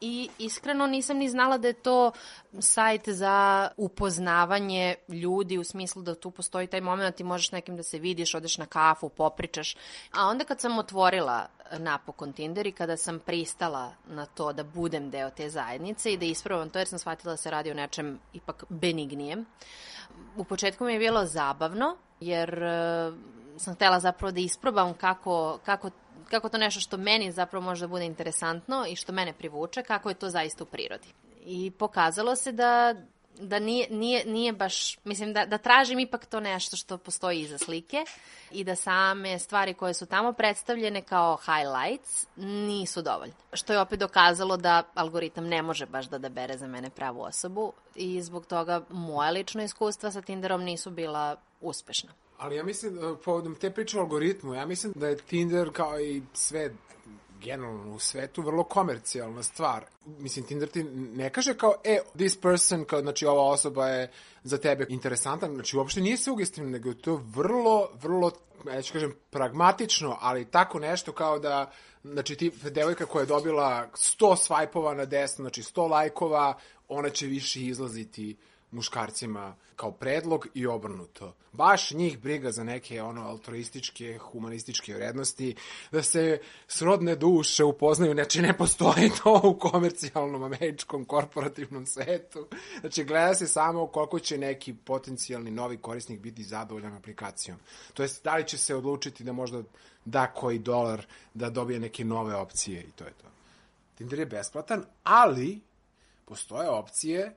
I 0.00 0.28
iskreno 0.38 0.86
nisam 0.86 1.16
ni 1.16 1.28
znala 1.28 1.58
da 1.58 1.68
je 1.68 1.74
to 1.74 2.12
sajt 2.60 3.08
za 3.08 3.68
upoznavanje 3.76 4.94
ljudi 5.08 5.58
u 5.58 5.64
smislu 5.64 6.02
da 6.02 6.14
tu 6.14 6.30
postoji 6.30 6.66
taj 6.66 6.80
moment 6.80 7.16
ti 7.16 7.24
možeš 7.24 7.52
nekim 7.52 7.76
da 7.76 7.82
se 7.82 7.98
vidiš, 7.98 8.34
odeš 8.34 8.58
na 8.58 8.66
kafu, 8.66 9.08
popričaš. 9.08 9.76
A 10.12 10.26
onda 10.26 10.44
kad 10.44 10.60
sam 10.60 10.78
otvorila 10.78 11.46
napokon 11.78 12.32
Tinder 12.32 12.66
i 12.66 12.72
kada 12.72 12.96
sam 12.96 13.18
pristala 13.18 13.92
na 14.06 14.26
to 14.26 14.52
da 14.52 14.64
budem 14.64 15.10
deo 15.10 15.30
te 15.30 15.50
zajednice 15.50 16.12
i 16.12 16.16
da 16.16 16.24
ispravam 16.24 16.70
to 16.70 16.78
jer 16.78 16.88
sam 16.88 16.98
shvatila 16.98 17.32
da 17.32 17.36
se 17.36 17.50
radi 17.50 17.70
o 17.70 17.74
nečem 17.74 18.18
ipak 18.32 18.64
benignijem, 18.68 19.46
u 20.36 20.44
početku 20.44 20.84
mi 20.84 20.92
je 20.92 20.98
bilo 20.98 21.26
zabavno, 21.26 21.96
jer 22.20 22.62
uh, 22.62 23.14
sam 23.56 23.74
htela 23.74 24.00
zapravo 24.00 24.32
da 24.32 24.40
isprobam 24.40 24.94
kako, 24.94 25.58
kako, 25.64 25.90
kako 26.30 26.48
to 26.48 26.58
nešto 26.58 26.80
što 26.80 26.96
meni 26.96 27.32
zapravo 27.32 27.64
može 27.64 27.80
da 27.80 27.88
bude 27.88 28.04
interesantno 28.04 28.86
i 28.88 28.96
što 28.96 29.12
mene 29.12 29.32
privuče, 29.32 29.82
kako 29.82 30.08
je 30.08 30.14
to 30.14 30.30
zaista 30.30 30.64
u 30.64 30.66
prirodi. 30.66 31.08
I 31.44 31.70
pokazalo 31.70 32.36
se 32.36 32.52
da 32.52 32.94
da 33.40 33.58
nije, 33.58 33.86
nije, 33.90 34.24
nije 34.26 34.52
baš, 34.52 34.98
mislim 35.04 35.32
da, 35.32 35.46
da 35.46 35.58
tražim 35.58 35.98
ipak 35.98 36.26
to 36.26 36.40
nešto 36.40 36.76
što 36.76 36.98
postoji 36.98 37.40
iza 37.40 37.58
slike 37.58 38.04
i 38.50 38.64
da 38.64 38.76
same 38.76 39.38
stvari 39.38 39.74
koje 39.74 39.94
su 39.94 40.06
tamo 40.06 40.32
predstavljene 40.32 41.02
kao 41.02 41.36
highlights 41.36 42.26
nisu 42.36 43.02
dovoljne. 43.02 43.34
Što 43.52 43.72
je 43.72 43.80
opet 43.80 44.00
dokazalo 44.00 44.56
da 44.56 44.82
algoritam 44.94 45.46
ne 45.46 45.62
može 45.62 45.86
baš 45.86 46.06
da 46.06 46.18
da 46.18 46.28
bere 46.28 46.56
za 46.56 46.66
mene 46.66 46.90
pravu 46.90 47.22
osobu 47.22 47.72
i 47.94 48.22
zbog 48.22 48.46
toga 48.46 48.82
moja 48.90 49.30
lična 49.30 49.64
iskustva 49.64 50.10
sa 50.10 50.22
Tinderom 50.22 50.62
nisu 50.62 50.90
bila 50.90 51.36
uspešna. 51.60 52.10
Ali 52.38 52.56
ja 52.56 52.64
mislim, 52.64 52.94
da, 52.94 53.16
povodom 53.24 53.54
te 53.54 53.70
priče 53.70 53.98
o 53.98 54.00
algoritmu, 54.00 54.54
ja 54.54 54.66
mislim 54.66 54.92
da 54.96 55.08
je 55.08 55.16
Tinder 55.16 55.70
kao 55.72 56.00
i 56.00 56.22
sve 56.32 56.74
generalno 57.40 57.94
u 57.94 57.98
svetu 57.98 58.42
vrlo 58.42 58.64
komercijalna 58.64 59.42
stvar. 59.42 59.84
Mislim, 60.06 60.46
Tinder 60.46 60.68
ti 60.68 60.84
ne 60.92 61.30
kaže 61.30 61.54
kao, 61.54 61.74
e, 61.84 61.98
this 62.14 62.40
person, 62.40 62.84
kao, 62.84 63.00
znači 63.00 63.26
ova 63.26 63.42
osoba 63.42 63.88
je 63.88 64.10
za 64.42 64.58
tebe 64.58 64.86
interesantan, 64.88 65.54
znači 65.54 65.76
uopšte 65.76 66.00
nije 66.00 66.16
sugestivno, 66.16 66.70
nego 66.70 66.88
je 66.88 66.98
to 66.98 67.22
vrlo, 67.26 67.88
vrlo, 68.02 68.30
ja 68.66 68.82
ću 68.82 68.92
kažem, 68.92 69.14
pragmatično, 69.30 70.16
ali 70.20 70.50
tako 70.50 70.78
nešto 70.78 71.12
kao 71.12 71.38
da, 71.38 71.70
znači 72.04 72.36
ti, 72.36 72.50
devojka 72.70 73.06
koja 73.06 73.22
je 73.22 73.26
dobila 73.26 73.88
100 73.94 74.36
svajpova 74.36 74.94
na 74.94 75.04
desno, 75.04 75.42
znači 75.42 75.62
100 75.62 75.90
lajkova, 75.90 76.58
ona 76.88 77.10
će 77.10 77.26
više 77.26 77.60
izlaziti 77.60 78.36
muškarcima 78.70 79.56
kao 79.76 79.92
predlog 79.92 80.46
i 80.54 80.66
obrnuto. 80.66 81.34
Baš 81.52 81.90
njih 81.90 82.18
briga 82.18 82.50
za 82.50 82.64
neke 82.64 83.02
ono 83.02 83.28
altruističke, 83.28 84.18
humanističke 84.18 84.94
vrednosti, 84.94 85.54
da 85.92 86.02
se 86.02 86.40
srodne 86.66 87.16
duše 87.16 87.64
upoznaju, 87.64 88.12
znači 88.12 88.42
ne 88.42 88.56
postoji 88.56 89.10
to 89.22 89.40
u 89.44 89.58
komercijalnom 89.58 90.42
američkom 90.42 91.04
korporativnom 91.04 91.86
svetu. 91.86 92.46
Znači 92.80 93.04
gleda 93.04 93.34
se 93.34 93.46
samo 93.46 93.86
koliko 93.86 94.18
će 94.18 94.38
neki 94.38 94.74
potencijalni 94.74 95.50
novi 95.50 95.76
korisnik 95.76 96.20
biti 96.20 96.44
zadovoljan 96.44 96.94
aplikacijom. 96.94 97.58
To 97.94 98.02
jest 98.02 98.24
da 98.24 98.36
li 98.36 98.48
će 98.48 98.58
se 98.58 98.74
odlučiti 98.74 99.24
da 99.24 99.32
možda 99.32 99.62
da 100.04 100.26
koji 100.26 100.58
dolar 100.58 101.06
da 101.34 101.50
dobije 101.50 101.80
neke 101.80 102.04
nove 102.04 102.34
opcije 102.34 102.80
i 102.80 102.90
to 102.90 103.04
je 103.04 103.12
to. 103.12 103.26
Tinder 103.94 104.18
je 104.18 104.26
besplatan, 104.26 104.84
ali 105.04 105.60
postoje 106.24 106.68
opcije 106.68 107.34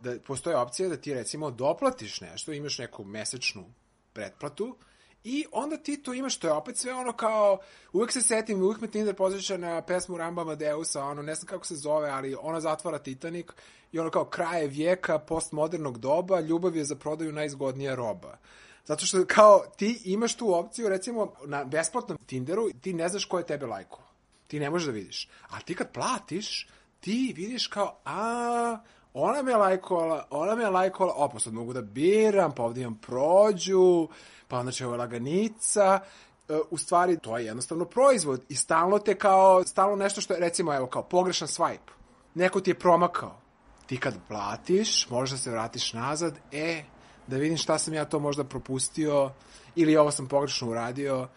da 0.00 0.18
postoje 0.26 0.56
opcija 0.56 0.88
da 0.88 0.96
ti 0.96 1.14
recimo 1.14 1.50
doplatiš 1.50 2.20
nešto, 2.20 2.52
imaš 2.52 2.78
neku 2.78 3.04
mesečnu 3.04 3.64
pretplatu 4.12 4.76
i 5.24 5.46
onda 5.52 5.76
ti 5.76 6.02
to 6.02 6.14
imaš, 6.14 6.38
to 6.38 6.46
je 6.46 6.52
opet 6.52 6.76
sve 6.76 6.94
ono 6.94 7.12
kao, 7.12 7.58
uvek 7.92 8.12
se 8.12 8.22
setim, 8.22 8.62
uvek 8.62 8.80
me 8.80 8.90
Tinder 8.90 9.14
pozviša 9.14 9.56
na 9.56 9.82
pesmu 9.82 10.16
Ramba 10.16 10.42
Amadeusa, 10.42 11.04
ono, 11.04 11.22
ne 11.22 11.34
znam 11.34 11.46
kako 11.46 11.66
se 11.66 11.74
zove, 11.76 12.08
ali 12.08 12.36
ona 12.40 12.60
zatvara 12.60 12.98
Titanic 12.98 13.46
i 13.92 13.98
ono 13.98 14.10
kao 14.10 14.24
kraje 14.24 14.68
vijeka 14.68 15.18
postmodernog 15.18 15.98
doba, 15.98 16.40
ljubav 16.40 16.76
je 16.76 16.84
za 16.84 16.96
prodaju 16.96 17.32
najzgodnija 17.32 17.94
roba. 17.94 18.38
Zato 18.84 19.06
što 19.06 19.24
kao 19.26 19.64
ti 19.76 20.02
imaš 20.04 20.36
tu 20.36 20.54
opciju, 20.54 20.88
recimo 20.88 21.32
na 21.46 21.64
besplatnom 21.64 22.18
Tinderu, 22.26 22.70
ti 22.80 22.92
ne 22.92 23.08
znaš 23.08 23.24
ko 23.24 23.38
je 23.38 23.46
tebe 23.46 23.66
lajko. 23.66 24.02
Ti 24.46 24.60
ne 24.60 24.70
možeš 24.70 24.86
da 24.86 24.92
vidiš. 24.92 25.28
A 25.50 25.60
ti 25.60 25.74
kad 25.74 25.92
platiš, 25.92 26.68
ti 27.00 27.32
vidiš 27.36 27.66
kao, 27.66 28.00
a, 28.04 28.78
ona 29.14 29.42
me 29.42 29.56
lajkovala, 29.56 30.26
ona 30.30 30.54
me 30.54 30.70
lajkovala, 30.70 31.14
opa, 31.16 31.38
sad 31.38 31.52
mogu 31.52 31.72
da 31.72 31.82
biram, 31.82 32.52
pa 32.54 32.62
ovdje 32.62 32.82
imam 32.82 32.98
prođu, 32.98 34.08
pa 34.48 34.58
onda 34.58 34.72
će 34.72 34.86
ovo 34.86 34.96
laganica, 34.96 36.00
e, 36.48 36.58
u 36.70 36.78
stvari 36.78 37.18
to 37.18 37.38
je 37.38 37.46
jednostavno 37.46 37.84
proizvod 37.84 38.44
i 38.48 38.54
stalno 38.54 38.98
te 38.98 39.14
kao, 39.14 39.64
stalno 39.64 39.96
nešto 39.96 40.20
što 40.20 40.34
je, 40.34 40.40
recimo, 40.40 40.74
evo, 40.74 40.86
kao 40.86 41.02
pogrešan 41.02 41.48
swipe. 41.48 41.90
Neko 42.34 42.60
ti 42.60 42.70
je 42.70 42.78
promakao. 42.78 43.40
Ti 43.86 43.96
kad 43.96 44.14
platiš, 44.28 45.10
možeš 45.10 45.30
da 45.30 45.38
se 45.38 45.50
vratiš 45.50 45.92
nazad, 45.92 46.34
e, 46.52 46.82
da 47.26 47.36
vidim 47.36 47.56
šta 47.56 47.78
sam 47.78 47.94
ja 47.94 48.04
to 48.04 48.18
možda 48.18 48.44
propustio, 48.44 49.30
ili 49.76 49.96
ovo 49.96 50.10
sam 50.10 50.28
pogrešno 50.28 50.68
uradio, 50.68 51.28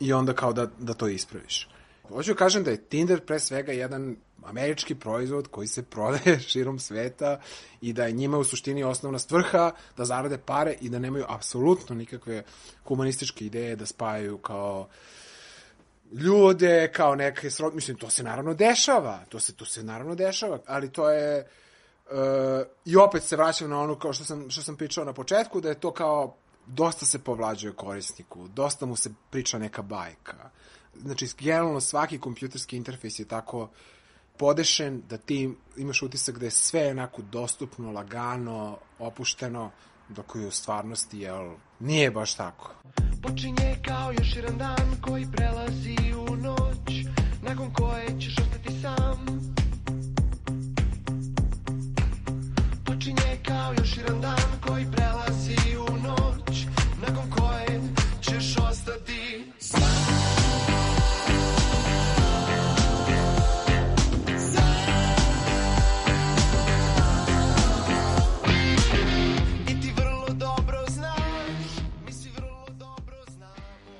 i 0.00 0.12
onda 0.12 0.32
kao 0.32 0.52
da, 0.52 0.66
da 0.78 0.94
to 0.94 1.08
ispraviš. 1.08 1.68
Hoću 2.08 2.32
da 2.32 2.38
kažem 2.38 2.64
da 2.64 2.70
je 2.70 2.82
Tinder 2.82 3.26
pre 3.26 3.38
svega 3.38 3.72
jedan 3.72 4.16
američki 4.44 4.94
proizvod 4.94 5.48
koji 5.48 5.68
se 5.68 5.82
prodaje 5.82 6.40
širom 6.48 6.78
sveta 6.78 7.40
i 7.80 7.92
da 7.92 8.04
je 8.04 8.12
njima 8.12 8.38
u 8.38 8.44
suštini 8.44 8.84
osnovna 8.84 9.18
stvrha 9.18 9.72
da 9.96 10.04
zarade 10.04 10.38
pare 10.38 10.76
i 10.80 10.88
da 10.88 10.98
nemaju 10.98 11.24
apsolutno 11.28 11.96
nikakve 11.96 12.42
humanističke 12.84 13.46
ideje 13.46 13.76
da 13.76 13.86
spajaju 13.86 14.38
kao 14.38 14.88
ljude, 16.12 16.92
kao 16.92 17.14
neke 17.14 17.50
srod... 17.50 17.74
Mislim, 17.74 17.96
to 17.96 18.10
se 18.10 18.22
naravno 18.22 18.54
dešava. 18.54 19.24
To 19.28 19.40
se, 19.40 19.54
to 19.54 19.64
se 19.64 19.82
naravno 19.82 20.14
dešava, 20.14 20.58
ali 20.66 20.92
to 20.92 21.10
je... 21.10 21.46
Uh, 22.10 22.66
I 22.84 22.96
opet 22.96 23.22
se 23.22 23.36
vraćam 23.36 23.70
na 23.70 23.80
ono 23.80 23.98
kao 23.98 24.12
što 24.12 24.24
sam, 24.24 24.50
što 24.50 24.62
sam 24.62 24.76
pričao 24.76 25.04
na 25.04 25.12
početku, 25.12 25.60
da 25.60 25.68
je 25.68 25.80
to 25.80 25.90
kao 25.90 26.36
dosta 26.66 27.06
se 27.06 27.18
povlađuje 27.18 27.72
korisniku, 27.72 28.48
dosta 28.48 28.86
mu 28.86 28.96
se 28.96 29.10
priča 29.30 29.58
neka 29.58 29.82
bajka. 29.82 30.50
Znači, 30.94 31.28
generalno 31.38 31.80
svaki 31.80 32.18
kompjuterski 32.18 32.76
interfejs 32.76 33.18
je 33.18 33.24
tako 33.24 33.68
podešen 34.38 35.02
da 35.08 35.16
ti 35.16 35.50
imaš 35.76 36.02
utisak 36.02 36.38
da 36.38 36.44
je 36.44 36.50
sve 36.50 36.90
onako 36.90 37.22
dostupno, 37.22 37.92
lagano, 37.92 38.78
opušteno, 38.98 39.70
dok 40.08 40.34
je 40.34 40.46
u 40.46 40.50
stvarnosti, 40.50 41.18
jel, 41.18 41.50
nije 41.80 42.10
baš 42.10 42.34
tako. 42.34 42.74
Počinje 43.22 43.76
kao 43.86 44.12
još 44.12 44.36
jedan 44.36 44.58
dan 44.58 45.00
koji 45.00 45.26
prelazi 45.32 45.96
u 46.28 46.36
noć, 46.36 47.06
nakon 47.42 47.72
koje 47.72 48.20
ćeš 48.20 48.38
ostati 48.38 48.80
sam. 48.82 49.26
Počinje 52.86 53.38
kao 53.46 53.72
još 53.78 53.96
jedan 53.96 54.20
dan 54.20 54.60
koji 54.66 54.86
prelazi 54.92 55.76
u 55.76 55.90
noć, 55.90 55.95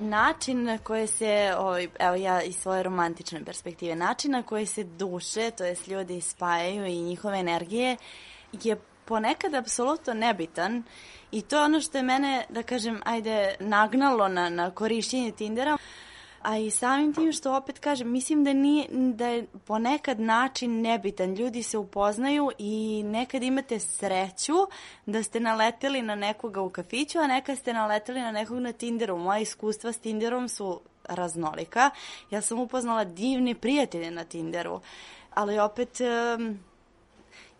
način 0.06 0.64
na 0.64 0.78
koje 0.78 1.06
se, 1.06 1.54
ovaj, 1.58 1.88
evo 1.98 2.14
ja 2.14 2.42
iz 2.42 2.56
svoje 2.56 2.82
romantične 2.82 3.44
perspektive, 3.44 3.96
način 3.96 4.30
na 4.30 4.42
koji 4.42 4.66
se 4.66 4.84
duše, 4.84 5.50
to 5.50 5.64
jest 5.64 5.88
ljudi 5.88 6.20
spajaju 6.20 6.86
i 6.86 7.00
njihove 7.00 7.38
energije, 7.38 7.96
je 8.52 8.76
ponekad 9.04 9.54
apsolutno 9.54 10.14
nebitan 10.14 10.82
i 11.32 11.42
to 11.42 11.56
je 11.56 11.62
ono 11.62 11.80
što 11.80 11.98
je 11.98 12.02
mene, 12.02 12.44
da 12.48 12.62
kažem, 12.62 13.00
ajde, 13.04 13.54
nagnalo 13.60 14.28
na, 14.28 14.48
na 14.48 14.70
korišćenje 14.70 15.32
Tindera 15.32 15.76
a 16.42 16.58
i 16.58 16.70
samim 16.70 17.14
tim 17.14 17.32
što 17.32 17.56
opet 17.56 17.78
kažem, 17.78 18.10
mislim 18.10 18.44
da, 18.44 18.52
nije, 18.52 18.86
da 18.90 19.26
je 19.26 19.46
ponekad 19.64 20.20
način 20.20 20.80
nebitan. 20.80 21.34
Ljudi 21.34 21.62
se 21.62 21.78
upoznaju 21.78 22.50
i 22.58 23.02
nekad 23.06 23.42
imate 23.42 23.78
sreću 23.78 24.54
da 25.06 25.22
ste 25.22 25.40
naleteli 25.40 26.02
na 26.02 26.14
nekoga 26.14 26.60
u 26.60 26.70
kafiću, 26.70 27.18
a 27.18 27.26
nekad 27.26 27.58
ste 27.58 27.72
naleteli 27.72 28.20
na 28.20 28.30
nekog 28.30 28.58
na 28.58 28.72
Tinderu. 28.72 29.18
Moja 29.18 29.38
iskustva 29.38 29.92
s 29.92 29.98
Tinderom 29.98 30.48
su 30.48 30.80
raznolika. 31.04 31.90
Ja 32.30 32.40
sam 32.40 32.58
upoznala 32.58 33.04
divne 33.04 33.54
prijatelje 33.54 34.10
na 34.10 34.24
Tinderu, 34.24 34.80
ali 35.34 35.58
opet... 35.58 35.98
Um, 36.38 36.58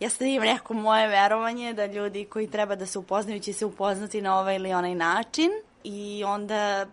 ja 0.00 0.10
sad 0.10 0.22
imam 0.22 0.48
neko 0.48 0.74
moje 0.74 1.08
verovanje 1.08 1.72
da 1.72 1.86
ljudi 1.86 2.24
koji 2.24 2.50
treba 2.50 2.76
da 2.76 2.86
se 2.86 2.98
upoznaju 2.98 3.40
će 3.40 3.52
se 3.52 3.66
upoznati 3.66 4.22
na 4.22 4.38
ovaj 4.38 4.56
ili 4.56 4.72
onaj 4.72 4.94
način 4.94 5.50
i 5.84 6.24
onda 6.24 6.86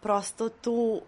prosto 0.00 0.48
tu 0.48 1.00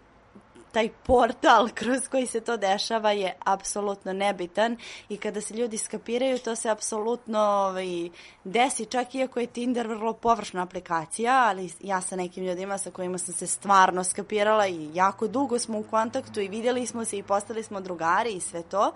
taj 0.71 0.89
portal 1.05 1.69
kroz 1.79 2.07
koji 2.07 2.25
se 2.25 2.41
to 2.41 2.57
dešava 2.57 3.11
je 3.11 3.35
apsolutno 3.45 4.13
nebitan 4.13 4.77
i 5.09 5.17
kada 5.17 5.41
se 5.41 5.53
ljudi 5.53 5.77
skapiraju 5.77 6.39
to 6.39 6.55
se 6.55 6.69
apsolutno 6.69 7.39
ovaj, 7.39 8.09
desi 8.43 8.85
čak 8.85 9.15
iako 9.15 9.39
je 9.39 9.47
Tinder 9.47 9.87
vrlo 9.87 10.13
površna 10.13 10.63
aplikacija 10.63 11.45
ali 11.47 11.71
ja 11.81 12.01
sa 12.01 12.15
nekim 12.15 12.45
ljudima 12.45 12.77
sa 12.77 12.91
kojima 12.91 13.17
sam 13.17 13.33
se 13.33 13.47
stvarno 13.47 14.03
skapirala 14.03 14.67
i 14.67 14.89
jako 14.93 15.27
dugo 15.27 15.59
smo 15.59 15.79
u 15.79 15.83
kontaktu 15.83 16.41
i 16.41 16.47
vidjeli 16.47 16.85
smo 16.85 17.05
se 17.05 17.17
i 17.17 17.23
postali 17.23 17.63
smo 17.63 17.81
drugari 17.81 18.31
i 18.31 18.39
sve 18.39 18.63
to 18.63 18.91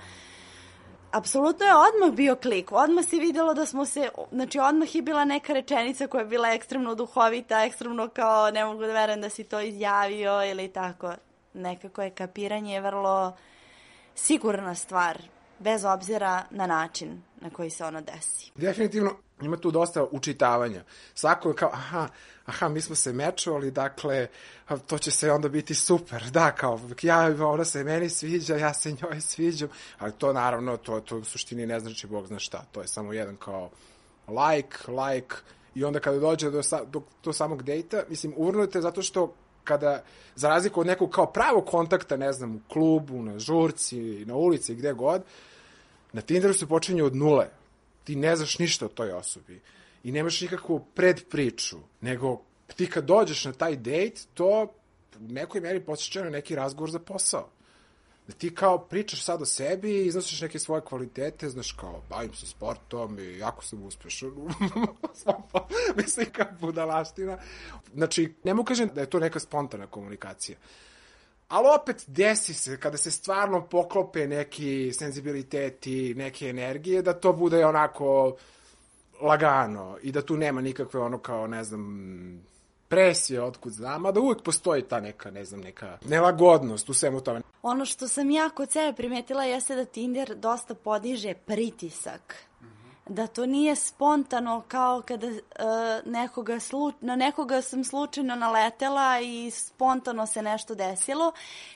apsolutno 1.14 1.66
je 1.66 1.74
odmah 1.76 2.16
bio 2.16 2.36
klik, 2.36 2.72
odmah 2.72 3.06
se 3.06 3.18
videlo 3.18 3.54
da 3.54 3.66
smo 3.66 3.86
se, 3.86 4.10
znači 4.32 4.60
odmah 4.60 4.96
je 4.96 5.02
bila 5.02 5.26
neka 5.26 5.54
rečenica 5.54 6.08
koja 6.08 6.22
je 6.22 6.28
bila 6.28 6.54
ekstremno 6.54 6.96
duhovita, 6.96 7.66
ekstremno 7.66 8.08
kao 8.08 8.52
ne 8.52 8.66
mogu 8.66 8.82
da 8.82 8.94
verujem 8.94 9.22
da 9.22 9.30
si 9.30 9.44
to 9.44 9.62
izjavio 9.62 10.46
ili 10.52 10.68
tako 10.68 11.14
nekako 11.54 12.02
je 12.02 12.10
kapiranje 12.10 12.82
vrlo 12.82 13.36
sigurna 14.16 14.76
stvar, 14.76 15.22
bez 15.60 15.86
obzira 15.86 16.44
na 16.50 16.68
način 16.68 17.22
na 17.42 17.50
koji 17.50 17.70
se 17.70 17.86
ono 17.86 18.02
desi. 18.02 18.52
Definitivno 18.56 19.16
ima 19.42 19.58
tu 19.58 19.72
dosta 19.72 20.04
učitavanja. 20.12 20.84
Svako 21.14 21.50
je 21.50 21.56
kao, 21.56 21.70
aha, 21.74 22.08
aha, 22.46 22.70
mi 22.70 22.82
smo 22.82 22.96
se 22.96 23.14
mečovali, 23.14 23.72
dakle, 23.72 24.28
to 24.88 24.98
će 24.98 25.12
se 25.12 25.32
onda 25.32 25.50
biti 25.50 25.76
super. 25.76 26.24
Da, 26.32 26.52
kao, 26.52 26.80
ja, 27.02 27.48
ona 27.48 27.66
se 27.66 27.84
meni 27.84 28.10
sviđa, 28.10 28.56
ja 28.56 28.74
se 28.74 28.92
njoj 28.92 29.22
sviđam, 29.22 29.70
ali 30.00 30.12
to 30.12 30.34
naravno, 30.34 30.78
to, 30.78 31.00
to 31.00 31.18
u 31.18 31.24
suštini 31.24 31.66
ne 31.66 31.80
znači 31.80 32.08
Bog 32.08 32.28
zna 32.28 32.40
šta. 32.40 32.66
To 32.72 32.82
je 32.82 32.88
samo 32.88 33.14
jedan 33.14 33.36
kao 33.36 33.70
like, 34.28 34.78
like, 34.92 35.36
i 35.76 35.84
onda 35.84 36.00
kada 36.00 36.20
dođe 36.20 36.52
do, 36.52 36.62
do, 36.88 37.02
do 37.24 37.34
samog 37.34 37.64
dejta, 37.64 38.04
mislim, 38.10 38.34
uvrnujete 38.38 38.82
zato 38.82 39.02
što 39.02 39.34
kada, 39.64 40.04
za 40.36 40.50
razliku 40.50 40.82
od 40.82 40.88
nekog 40.88 41.10
kao 41.10 41.32
pravog 41.32 41.66
kontakta, 41.66 42.18
ne 42.18 42.34
znam, 42.34 42.56
u 42.56 42.60
klubu, 42.68 43.22
na 43.22 43.40
žurci, 43.40 44.26
na 44.26 44.36
ulici, 44.36 44.76
gde 44.76 44.94
god, 44.94 45.22
na 46.14 46.22
Tinderu 46.22 46.54
se 46.54 46.68
počinje 46.68 47.04
od 47.04 47.16
nule. 47.16 47.50
Ti 48.04 48.16
ne 48.16 48.36
znaš 48.36 48.60
ništa 48.60 48.86
o 48.86 48.90
toj 48.90 49.12
osobi 49.12 49.62
i 50.04 50.12
nemaš 50.12 50.42
nikakvu 50.42 50.86
predpriču, 50.94 51.78
nego 52.02 52.42
ti 52.76 52.90
kad 52.90 53.06
dođeš 53.06 53.46
na 53.46 53.54
taj 53.54 53.76
dejt, 53.76 54.28
to 54.34 54.74
u 55.20 55.32
nekoj 55.32 55.62
meri 55.62 55.80
posjeća 55.80 56.24
na 56.24 56.30
neki 56.30 56.56
razgovor 56.56 56.92
za 56.92 57.00
posao 57.00 57.50
da 58.28 58.34
ti 58.34 58.56
kao 58.56 58.78
pričaš 58.78 59.24
sad 59.24 59.42
o 59.42 59.46
sebi 59.46 59.92
i 59.92 60.06
iznosiš 60.06 60.42
neke 60.42 60.60
svoje 60.60 60.82
kvalitete, 60.82 61.50
znaš 61.50 61.72
kao, 61.72 62.02
bavim 62.10 62.34
se 62.34 62.48
sportom 62.48 63.20
i 63.20 63.38
jako 63.38 63.64
sam 63.64 63.84
uspešan 63.84 64.30
u 64.30 64.50
mislim 66.02 66.28
kao 66.32 66.48
budalaština. 66.60 67.38
Znači, 67.94 68.34
ne 68.44 68.54
mu 68.54 68.64
kažem 68.64 68.90
da 68.96 69.02
je 69.02 69.10
to 69.10 69.20
neka 69.20 69.40
spontana 69.40 69.88
komunikacija. 69.88 70.58
Ali 71.48 71.68
opet 71.82 72.04
desi 72.08 72.54
se, 72.54 72.80
kada 72.80 72.98
se 72.98 73.12
stvarno 73.12 73.68
poklope 73.68 74.28
neki 74.28 74.94
senzibiliteti, 74.94 76.14
neke 76.14 76.50
energije, 76.50 77.02
da 77.02 77.14
to 77.14 77.34
bude 77.34 77.66
onako 77.66 78.36
lagano 79.22 79.98
i 80.02 80.12
da 80.12 80.22
tu 80.22 80.38
nema 80.38 80.62
nikakve 80.62 81.00
ono 81.00 81.18
kao, 81.18 81.48
ne 81.48 81.64
znam, 81.64 82.44
presije, 82.94 83.42
otkud 83.42 83.72
znam, 83.72 84.06
a 84.06 84.12
da 84.12 84.20
uvek 84.20 84.42
postoji 84.42 84.82
ta 84.82 85.00
neka, 85.00 85.32
ne 85.32 85.46
znam, 85.46 85.62
neka 85.62 85.98
nelagodnost 86.06 86.90
u 86.90 86.94
svemu 86.94 87.22
tome. 87.22 87.42
Ono 87.62 87.86
što 87.86 88.08
sam 88.08 88.32
ja 88.32 88.50
kod 88.50 88.72
sebe 88.72 88.94
primetila 88.94 89.44
jeste 89.44 89.76
da 89.76 89.86
Tinder 89.86 90.36
dosta 90.36 90.76
podiže 90.76 91.34
pritisak 91.34 92.36
da 93.08 93.28
to 93.28 93.46
nije 93.46 93.76
spontano 93.76 94.64
kao 94.68 95.02
kada 95.02 95.28
uh, 95.28 95.36
nekoga 96.06 96.60
slu, 96.60 96.92
na 97.02 97.16
nekoga 97.16 97.62
sam 97.62 97.84
slučajno 97.84 98.36
naletela 98.36 99.20
i 99.20 99.52
spontano 99.52 100.26
se 100.26 100.42
nešto 100.42 100.76
desilo. 100.76 101.32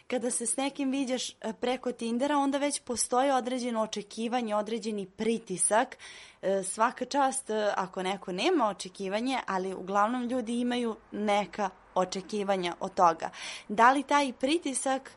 Kada 0.07 0.31
se 0.31 0.45
s 0.45 0.57
nekim 0.57 0.91
viđaš 0.91 1.29
e, 1.29 1.53
preko 1.53 1.91
Tindera, 1.91 2.37
onda 2.37 2.57
već 2.57 2.79
postoji 2.79 3.31
određeno 3.31 3.81
očekivanje, 3.81 4.55
određeni 4.55 5.05
pritisak. 5.05 5.97
Uh, 6.41 6.47
svaka 6.65 7.05
čast 7.05 7.49
uh, 7.49 7.55
ako 7.75 8.03
neko 8.03 8.31
nema 8.31 8.67
očekivanje, 8.67 9.39
ali 9.47 9.73
uglavnom 9.73 10.23
ljudi 10.23 10.59
imaju 10.59 10.95
neka 11.11 11.69
očekivanja 11.95 12.75
od 12.79 12.93
toga. 12.93 13.29
Da 13.67 13.91
li 13.91 14.03
taj 14.03 14.33
pritisak 14.33 15.11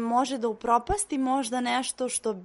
može 0.00 0.38
da 0.38 0.48
upropasti 0.48 1.18
možda 1.18 1.60
nešto 1.60 2.08
što 2.08 2.36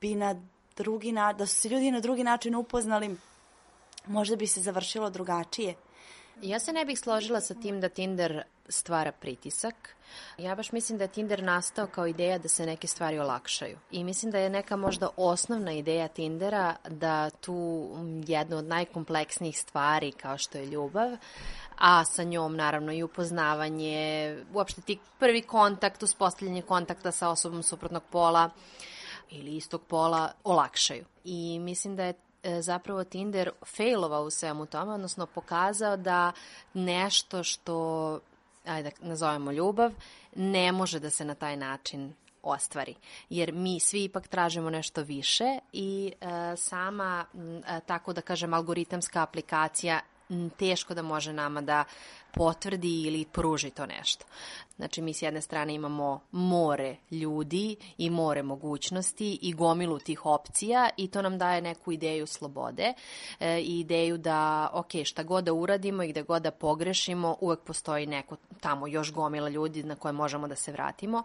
bi 0.00 0.14
na 0.14 0.34
drugi 0.76 1.12
na, 1.12 1.32
da 1.32 1.46
su 1.46 1.54
se 1.54 1.68
ljudi 1.68 1.90
na 1.90 2.00
drugi 2.00 2.24
način 2.24 2.54
upoznali, 2.54 3.16
možda 4.06 4.36
bi 4.36 4.46
se 4.46 4.60
završilo 4.60 5.10
drugačije. 5.10 5.74
Ja 6.42 6.58
se 6.58 6.72
ne 6.72 6.84
bih 6.84 6.98
složila 6.98 7.40
sa 7.40 7.54
tim 7.54 7.80
da 7.80 7.88
Tinder 7.88 8.42
stvara 8.68 9.12
pritisak. 9.12 9.96
Ja 10.38 10.54
baš 10.54 10.72
mislim 10.72 10.98
da 10.98 11.04
je 11.04 11.08
Tinder 11.08 11.42
nastao 11.42 11.86
kao 11.86 12.06
ideja 12.06 12.38
da 12.38 12.48
se 12.48 12.66
neke 12.66 12.86
stvari 12.86 13.18
olakšaju. 13.18 13.78
I 13.90 14.04
mislim 14.04 14.32
da 14.32 14.38
je 14.38 14.50
neka 14.50 14.76
možda 14.76 15.08
osnovna 15.16 15.72
ideja 15.72 16.08
Tindera 16.08 16.76
da 16.88 17.30
tu 17.30 17.88
jednu 18.26 18.56
od 18.56 18.64
najkompleksnijih 18.64 19.58
stvari 19.58 20.12
kao 20.12 20.38
što 20.38 20.58
je 20.58 20.66
ljubav, 20.66 21.16
a 21.78 22.04
sa 22.04 22.22
njom 22.22 22.56
naravno 22.56 22.92
i 22.92 23.02
upoznavanje, 23.02 24.36
uopšte 24.54 24.80
ti 24.80 24.98
prvi 25.18 25.42
kontakt, 25.42 26.02
uspostavljanje 26.02 26.62
kontakta 26.62 27.12
sa 27.12 27.28
osobom 27.28 27.62
suprotnog 27.62 28.02
pola, 28.10 28.50
ili 29.30 29.56
istog 29.56 29.82
pola 29.88 30.32
olakšaju. 30.44 31.04
I 31.24 31.58
mislim 31.58 31.96
da 31.96 32.04
je 32.04 32.14
e, 32.42 32.62
zapravo 32.62 33.04
Tinder 33.04 33.50
failovao 33.76 34.22
u 34.22 34.30
svemu 34.30 34.66
tome, 34.66 34.92
odnosno 34.92 35.26
pokazao 35.26 35.96
da 35.96 36.32
nešto 36.74 37.42
što, 37.42 38.20
ajde 38.64 38.90
da 39.00 39.08
nazovemo 39.08 39.52
ljubav, 39.52 39.92
ne 40.36 40.72
može 40.72 41.00
da 41.00 41.10
se 41.10 41.24
na 41.24 41.34
taj 41.34 41.56
način 41.56 42.14
ostvari. 42.42 42.94
Jer 43.30 43.52
mi 43.52 43.80
svi 43.80 44.04
ipak 44.04 44.28
tražimo 44.28 44.70
nešto 44.70 45.02
više 45.02 45.58
i 45.72 46.12
e, 46.20 46.56
sama, 46.56 47.24
e, 47.68 47.80
tako 47.86 48.12
da 48.12 48.20
kažem, 48.20 48.54
algoritamska 48.54 49.22
aplikacija 49.22 50.00
teško 50.56 50.94
da 50.94 51.02
može 51.02 51.32
nama 51.32 51.60
da 51.60 51.84
potvrdi 52.36 53.02
ili 53.02 53.24
pruži 53.32 53.70
to 53.70 53.86
nešto. 53.86 54.24
Znači 54.76 55.02
mi 55.02 55.14
s 55.14 55.22
jedne 55.22 55.40
strane 55.40 55.74
imamo 55.74 56.20
more 56.32 56.96
ljudi 57.10 57.76
i 57.98 58.10
more 58.10 58.42
mogućnosti 58.42 59.38
i 59.42 59.52
gomilu 59.52 59.98
tih 59.98 60.26
opcija 60.26 60.88
i 60.96 61.08
to 61.08 61.22
nam 61.22 61.38
daje 61.38 61.60
neku 61.60 61.92
ideju 61.92 62.26
slobode 62.26 62.94
e, 63.40 63.60
i 63.60 63.80
ideju 63.80 64.18
da 64.18 64.70
ok, 64.72 64.90
šta 65.04 65.22
god 65.22 65.44
da 65.44 65.52
uradimo 65.52 66.02
i 66.02 66.08
gde 66.08 66.22
god 66.22 66.42
da 66.42 66.50
pogrešimo 66.50 67.36
uvek 67.40 67.60
postoji 67.60 68.06
neko 68.06 68.36
tamo 68.60 68.86
još 68.86 69.12
gomila 69.12 69.48
ljudi 69.48 69.82
na 69.82 69.94
koje 69.94 70.12
možemo 70.12 70.48
da 70.48 70.56
se 70.56 70.72
vratimo, 70.72 71.22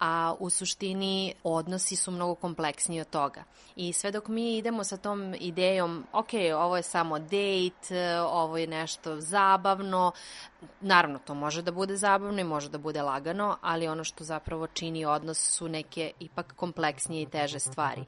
a 0.00 0.34
u 0.38 0.50
suštini 0.50 1.34
odnosi 1.44 1.96
su 1.96 2.10
mnogo 2.10 2.34
kompleksniji 2.34 3.00
od 3.00 3.10
toga. 3.10 3.44
I 3.76 3.92
sve 3.92 4.10
dok 4.10 4.28
mi 4.28 4.56
idemo 4.56 4.84
sa 4.84 4.96
tom 4.96 5.34
idejom, 5.40 6.04
ok, 6.12 6.28
ovo 6.56 6.76
je 6.76 6.82
samo 6.82 7.18
date, 7.18 8.20
ovo 8.20 8.58
je 8.58 8.66
nešto 8.66 9.20
zabavno, 9.20 10.12
Naravno, 10.80 11.18
to 11.18 11.34
može 11.34 11.62
da 11.62 11.72
bude 11.72 11.96
zabavno 11.96 12.40
i 12.40 12.44
može 12.44 12.68
da 12.68 12.78
bude 12.78 13.02
lagano, 13.02 13.56
ali 13.60 13.88
ono 13.88 14.04
što 14.04 14.24
zapravo 14.24 14.66
čini 14.66 15.04
odnos 15.04 15.38
su 15.38 15.68
neke 15.68 16.12
ipak 16.20 16.52
kompleksnije 16.56 17.22
i 17.22 17.26
teže 17.26 17.58
stvari. 17.58 18.04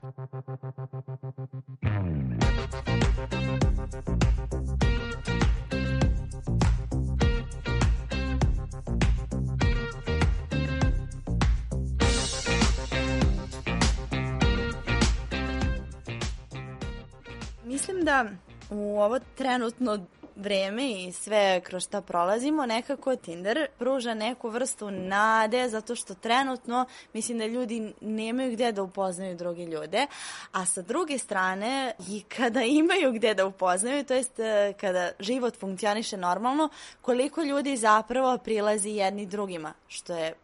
Mislim 17.64 18.04
da 18.04 18.24
u 18.70 19.00
ovo 19.00 19.18
trenutno 19.34 19.98
vreme 20.36 20.90
i 20.90 21.12
sve 21.12 21.60
kroz 21.60 21.84
šta 21.84 22.00
prolazimo, 22.00 22.66
nekako 22.66 23.16
Tinder 23.16 23.66
pruža 23.78 24.14
neku 24.14 24.48
vrstu 24.48 24.90
nade, 24.90 25.68
zato 25.68 25.96
što 25.96 26.14
trenutno 26.14 26.86
mislim 27.12 27.38
da 27.38 27.46
ljudi 27.46 27.92
nemaju 28.00 28.52
gde 28.52 28.72
da 28.72 28.82
upoznaju 28.82 29.36
druge 29.36 29.64
ljude, 29.64 30.06
a 30.52 30.66
sa 30.66 30.82
druge 30.82 31.18
strane 31.18 31.92
i 32.08 32.22
kada 32.22 32.62
imaju 32.62 33.12
gde 33.12 33.34
da 33.34 33.46
upoznaju, 33.46 34.04
to 34.04 34.14
jest 34.14 34.38
e, 34.38 34.72
kada 34.80 35.10
život 35.18 35.56
funkcioniše 35.60 36.16
normalno, 36.16 36.68
koliko 37.02 37.42
ljudi 37.42 37.76
zapravo 37.76 38.38
prilazi 38.38 38.90
jedni 38.90 39.26
drugima, 39.26 39.72
što 39.88 40.16
je 40.16 40.34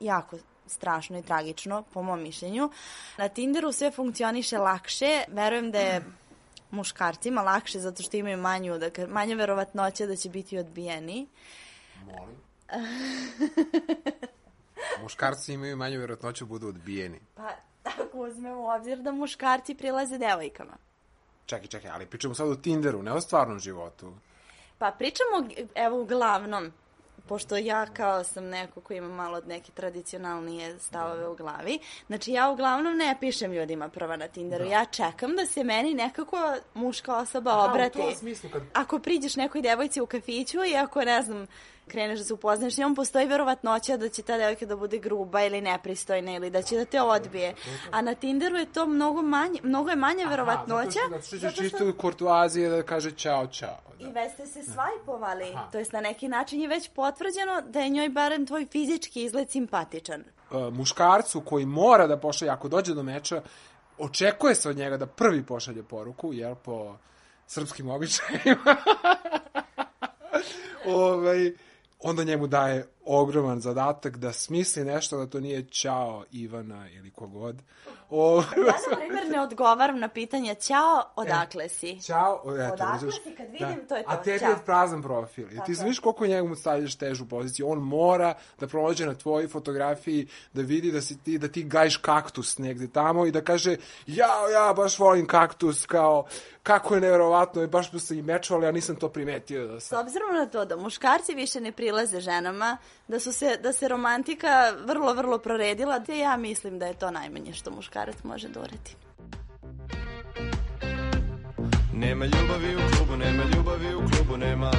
jako 0.00 0.36
strašno 0.66 1.18
i 1.18 1.22
tragično, 1.22 1.82
po 1.92 2.02
mom 2.02 2.22
mišljenju. 2.22 2.70
Na 3.18 3.28
Tinderu 3.28 3.72
sve 3.72 3.90
funkcioniše 3.90 4.58
lakše, 4.58 5.24
verujem 5.28 5.70
da 5.70 5.78
je 5.78 6.02
muškarcima 6.70 7.42
lakše 7.42 7.78
zato 7.78 8.02
što 8.02 8.16
imaju 8.16 8.38
manju, 8.38 8.78
da, 8.78 8.90
manja 9.08 9.36
verovatnoća 9.36 10.06
da 10.06 10.16
će 10.16 10.28
biti 10.28 10.58
odbijeni. 10.58 11.26
Molim. 12.04 12.36
Muškarci 15.02 15.52
imaju 15.52 15.76
manju 15.76 15.98
vjerojatnoću 15.98 16.44
da 16.44 16.48
budu 16.48 16.68
odbijeni. 16.68 17.20
Pa, 17.34 17.50
tako 17.82 18.18
uzmemo 18.18 18.60
u 18.60 18.68
obzir 18.68 18.98
da 18.98 19.12
muškarci 19.12 19.74
prilaze 19.74 20.18
devojkama. 20.18 20.76
Čekaj, 21.46 21.66
čekaj, 21.66 21.90
ali 21.90 22.06
pričamo 22.06 22.34
sad 22.34 22.48
o 22.48 22.56
Tinderu, 22.56 23.02
ne 23.02 23.12
o 23.12 23.20
stvarnom 23.20 23.58
životu. 23.58 24.14
Pa 24.78 24.90
pričamo, 24.98 25.48
evo, 25.74 26.00
uglavnom, 26.00 26.72
pošto 27.28 27.56
ja 27.56 27.86
kao 27.86 28.24
sam 28.24 28.44
neko 28.44 28.80
ko 28.80 28.92
ima 28.92 29.08
malo 29.08 29.40
neke 29.46 29.72
tradicionalnije 29.72 30.78
stavove 30.78 31.28
u 31.28 31.36
glavi, 31.36 31.78
znači 32.06 32.32
ja 32.32 32.50
uglavnom 32.50 32.96
ne 32.96 33.16
pišem 33.20 33.52
ljudima 33.52 33.88
prva 33.88 34.16
na 34.16 34.28
Tinderu, 34.28 34.64
da. 34.64 34.70
ja 34.70 34.84
čekam 34.84 35.36
da 35.36 35.46
se 35.46 35.64
meni 35.64 35.94
nekako 35.94 36.36
muška 36.74 37.16
osoba 37.16 37.50
Aha, 37.50 37.70
obrati. 37.70 37.98
u 37.98 38.02
tom 38.02 38.14
smislu 38.14 38.50
kad... 38.52 38.62
Ako 38.72 38.98
priđeš 38.98 39.36
nekoj 39.36 39.62
devojci 39.62 40.00
u 40.00 40.06
kafiću 40.06 40.64
i 40.64 40.76
ako, 40.76 41.04
ne 41.04 41.22
znam, 41.22 41.46
kreneš 41.88 42.18
da 42.18 42.24
se 42.24 42.34
upoznaš 42.34 42.74
s 42.74 42.78
njom, 42.78 42.94
postoji 42.94 43.26
verovatnoća 43.26 43.96
da 43.96 44.08
će 44.08 44.22
ta 44.22 44.36
devojka 44.36 44.66
da 44.66 44.76
bude 44.76 44.98
gruba 44.98 45.44
ili 45.44 45.60
nepristojna 45.60 46.34
ili 46.34 46.50
da 46.50 46.62
će 46.62 46.76
da 46.76 46.84
te 46.84 47.02
odbije. 47.02 47.54
A 47.90 48.02
na 48.02 48.14
Tinderu 48.14 48.56
je 48.56 48.72
to 48.72 48.86
mnogo 48.86 49.22
manje, 49.22 49.60
mnogo 49.62 49.90
je 49.90 49.96
manja 49.96 50.28
verovatnoća. 50.28 50.98
Aha, 51.06 51.10
zato 51.10 51.26
što, 51.26 51.36
zato 51.36 51.52
što, 51.52 51.62
čisto 51.62 51.92
kurtuazije 51.98 52.68
da 52.68 52.82
kaže 52.82 53.10
čao, 53.10 53.46
čao. 53.46 53.78
Da. 53.98 54.08
I 54.08 54.12
već 54.12 54.32
ste 54.32 54.46
se 54.46 54.62
svajpovali, 54.62 55.56
to 55.72 55.78
jest 55.78 55.92
na 55.92 56.00
neki 56.00 56.28
način 56.28 56.60
je 56.60 56.68
već 56.68 56.88
potvrđeno 56.88 57.62
da 57.68 57.80
je 57.80 57.88
njoj 57.88 58.08
barem 58.08 58.46
tvoj 58.46 58.66
fizički 58.66 59.24
izgled 59.24 59.50
simpatičan. 59.50 60.24
Uh, 60.50 60.74
muškarcu 60.74 61.40
koji 61.40 61.66
mora 61.66 62.06
da 62.06 62.16
pošalje, 62.16 62.50
ako 62.50 62.68
dođe 62.68 62.94
do 62.94 63.02
meča, 63.02 63.42
očekuje 63.98 64.54
se 64.54 64.68
od 64.68 64.76
njega 64.76 64.96
da 64.96 65.06
prvi 65.06 65.46
pošalje 65.46 65.82
poruku, 65.82 66.32
jer 66.32 66.54
po 66.54 66.96
srpskim 67.46 67.90
običajima 67.90 68.76
ovaj, 70.86 71.52
onda 72.06 72.24
njemu 72.24 72.46
daje 72.46 72.86
ogroman 73.06 73.60
zadatak 73.60 74.16
da 74.16 74.32
smisli 74.32 74.84
nešto 74.84 75.18
da 75.18 75.26
to 75.26 75.40
nije 75.40 75.66
Ćao 75.70 76.24
Ivana 76.32 76.90
ili 76.90 77.10
kogod. 77.10 77.62
O... 78.10 78.42
ja, 78.66 78.74
na 78.90 78.96
primjer, 78.96 79.30
ne 79.30 79.40
odgovaram 79.40 79.98
na 79.98 80.08
pitanje 80.08 80.54
Ćao, 80.54 81.02
odakle 81.16 81.64
e, 81.64 81.68
si? 81.68 82.00
Ćao, 82.00 82.42
eto, 82.44 82.74
odakle 82.74 83.12
si, 83.12 83.34
kad 83.36 83.46
vidim, 83.50 83.80
da. 83.80 83.86
to 83.88 83.96
je 83.96 84.04
to. 84.04 84.10
A 84.10 84.22
tebi 84.22 84.44
je 84.44 84.56
prazan 84.66 85.02
profil. 85.02 85.52
I 85.52 85.58
ti 85.66 85.74
znaš 85.74 85.98
koliko 85.98 86.26
njemu 86.26 86.54
stavljaš 86.56 86.94
težu 86.94 87.28
poziciju. 87.28 87.68
On 87.68 87.78
mora 87.78 88.34
da 88.60 88.66
prođe 88.66 89.06
na 89.06 89.14
tvojoj 89.14 89.48
fotografiji, 89.48 90.28
da 90.52 90.62
vidi 90.62 90.92
da, 90.92 91.00
si 91.00 91.18
ti, 91.18 91.38
da 91.38 91.48
ti 91.48 91.64
gajiš 91.64 91.96
kaktus 91.96 92.58
negde 92.58 92.88
tamo 92.88 93.26
i 93.26 93.30
da 93.30 93.40
kaže, 93.40 93.76
ja, 94.06 94.50
ja, 94.52 94.72
baš 94.76 94.98
volim 94.98 95.26
kaktus, 95.26 95.86
kao, 95.86 96.26
kako 96.62 96.94
je 96.94 97.00
neverovatno, 97.00 97.66
baš 97.66 97.90
smo 97.90 97.98
se 97.98 98.18
i 98.18 98.22
mečovali, 98.22 98.66
ja 98.66 98.72
nisam 98.72 98.96
to 98.96 99.08
primetio. 99.08 99.66
Da 99.66 99.80
sam... 99.80 99.98
S 99.98 100.00
obzirom 100.00 100.34
na 100.34 100.46
to 100.46 100.64
da 100.64 100.76
muškarci 100.76 101.34
više 101.34 101.60
ne 101.60 101.72
prilaze 101.72 102.20
ženama, 102.20 102.76
da 103.08 103.20
su 103.20 103.32
se, 103.32 103.56
da 103.62 103.72
se 103.72 103.88
romantika 103.88 104.72
vrlo, 104.86 105.14
vrlo 105.14 105.38
proredila, 105.38 106.00
te 106.00 106.18
ja 106.18 106.36
mislim 106.36 106.78
da 106.78 106.86
je 106.86 106.94
to 106.94 107.10
najmanje 107.10 107.52
što 107.52 107.70
muškarac 107.70 108.16
može 108.24 108.48
da 108.48 108.60
uredi. 108.60 108.96
Nema 111.94 112.24
ljubavi 112.24 112.76
u 112.76 112.96
klubu, 112.96 113.16
nema 113.16 113.42
ljubavi 113.56 113.94
u 113.94 114.00
klubu, 114.10 114.36
nema 114.36 114.70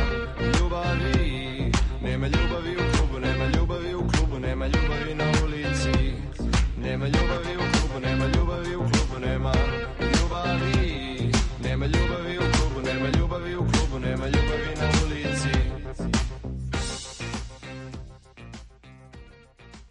ljubavi 0.59 1.71
Nema 2.01 2.27
ljubavi 2.27 2.75
u 2.75 2.97
klubu, 2.97 3.19
nema 3.19 3.45
ljubavi 3.45 3.95
u 3.95 4.07
klubu, 4.07 4.39
nema 4.39 4.67
ljubavi 4.67 5.15
na 5.15 5.25
ulici 5.45 6.13
Nema 6.77 7.05
ljubavi 7.05 7.56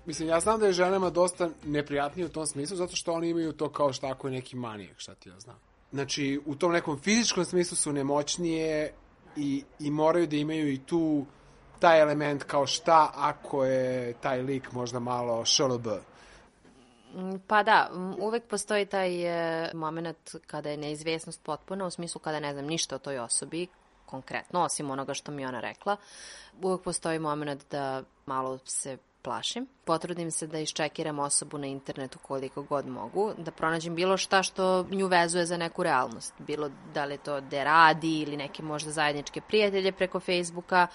Mislim, 0.07 0.29
ja 0.29 0.41
znam 0.41 0.61
da 0.61 0.67
je 0.67 0.73
ženama 0.73 1.11
dosta 1.11 1.49
neprijatnije 1.65 2.27
u 2.27 2.29
tom 2.29 2.47
smislu, 2.47 2.77
zato 2.77 2.97
što 2.97 3.13
oni 3.13 3.29
imaju 3.29 3.53
to 3.53 3.69
kao 3.69 3.93
šta 3.93 4.07
ako 4.07 4.29
je 4.29 4.33
neki 4.33 4.57
manijak, 4.57 4.95
šta 4.99 5.15
ti 5.15 5.29
ja 5.29 5.41
znam. 5.41 5.57
Znači, 5.93 6.41
u 6.47 6.55
tom 6.55 6.73
nekom 6.73 6.99
fizičkom 6.99 7.45
smislu 7.45 7.77
su 7.77 7.93
nemoćnije 7.93 8.93
i, 9.37 9.65
i 9.81 9.91
moraju 9.91 10.27
da 10.27 10.37
imaju 10.37 10.73
i 10.73 10.79
tu 10.79 11.27
taj 11.79 12.01
element 12.01 12.43
kao 12.43 12.67
šta 12.67 13.11
ako 13.15 13.65
je 13.65 14.13
taj 14.13 14.43
lik 14.43 14.73
možda 14.73 14.99
malo 14.99 15.45
šlb. 15.45 15.87
Pa 17.47 17.63
da, 17.63 17.91
uvek 18.19 18.45
postoji 18.45 18.87
taj 18.87 19.25
e, 19.25 19.71
moment 19.75 20.35
kada 20.47 20.71
je 20.71 20.77
neizvjesnost 20.77 21.43
potpuna, 21.43 21.87
u 21.87 21.91
smislu 21.91 22.21
kada 22.21 22.41
ne 22.41 22.53
znam 22.53 22.67
ništa 22.67 22.97
o 22.97 22.99
toj 22.99 23.19
osobi, 23.19 23.67
konkretno, 24.07 24.63
osim 24.63 24.91
onoga 24.91 25.15
što 25.15 25.33
mi 25.33 25.47
ona 25.47 25.61
rekla. 25.61 25.97
Uvek 26.63 26.83
postoji 26.83 27.19
moment 27.19 27.65
da 27.71 28.03
malo 28.27 28.59
se 28.65 28.99
plašim. 29.27 29.67
Potrudim 29.85 30.31
se 30.31 30.47
da 30.47 30.61
iščekiram 30.63 31.19
osobu 31.19 31.59
na 31.59 31.67
internetu 31.67 32.19
koliko 32.23 32.63
god 32.63 32.87
mogu, 32.87 33.33
da 33.39 33.51
pronađem 33.51 33.95
bilo 33.95 34.17
šta 34.17 34.43
što 34.43 34.87
nju 34.91 35.07
vezuje 35.07 35.47
za 35.47 35.57
neku 35.57 35.83
realnost. 35.83 36.35
Bilo 36.39 36.71
da 36.95 37.05
li 37.05 37.19
to 37.19 37.41
da 37.41 37.65
radi 37.65 38.21
ili 38.21 38.37
neke 38.37 38.63
možda 38.63 38.93
zajedničke 38.93 39.41
prijatelje 39.41 39.93
preko 39.93 40.21
Facebooka, 40.21 40.87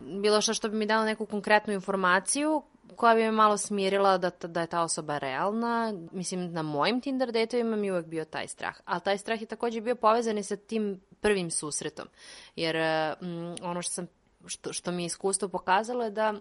bilo 0.00 0.40
šta 0.40 0.54
što 0.54 0.68
bi 0.68 0.76
mi 0.76 0.86
dalo 0.86 1.04
neku 1.04 1.26
konkretnu 1.26 1.74
informaciju 1.74 2.62
koja 2.96 3.14
bi 3.14 3.22
me 3.22 3.30
malo 3.30 3.56
smirila 3.56 4.18
da, 4.18 4.30
da 4.30 4.60
je 4.60 4.66
ta 4.66 4.82
osoba 4.82 5.18
realna. 5.18 5.94
Mislim, 6.12 6.52
na 6.52 6.62
mojim 6.62 7.00
Tinder 7.00 7.32
datovima 7.32 7.76
mi 7.76 7.90
uvek 7.90 8.06
bio 8.06 8.24
taj 8.24 8.48
strah. 8.48 8.76
Ali 8.84 9.00
taj 9.00 9.18
strah 9.18 9.40
je 9.40 9.46
takođe 9.46 9.80
bio 9.80 9.94
povezan 9.94 10.38
i 10.38 10.42
sa 10.42 10.56
tim 10.56 11.00
prvim 11.20 11.50
susretom. 11.50 12.08
Jer 12.56 12.76
mm, 13.22 13.54
ono 13.62 13.82
što 13.82 13.92
sam 13.92 14.06
što, 14.46 14.72
što 14.72 14.92
mi 14.92 15.04
iskustvo 15.04 15.48
pokazalo 15.48 16.04
je 16.04 16.10
da 16.10 16.34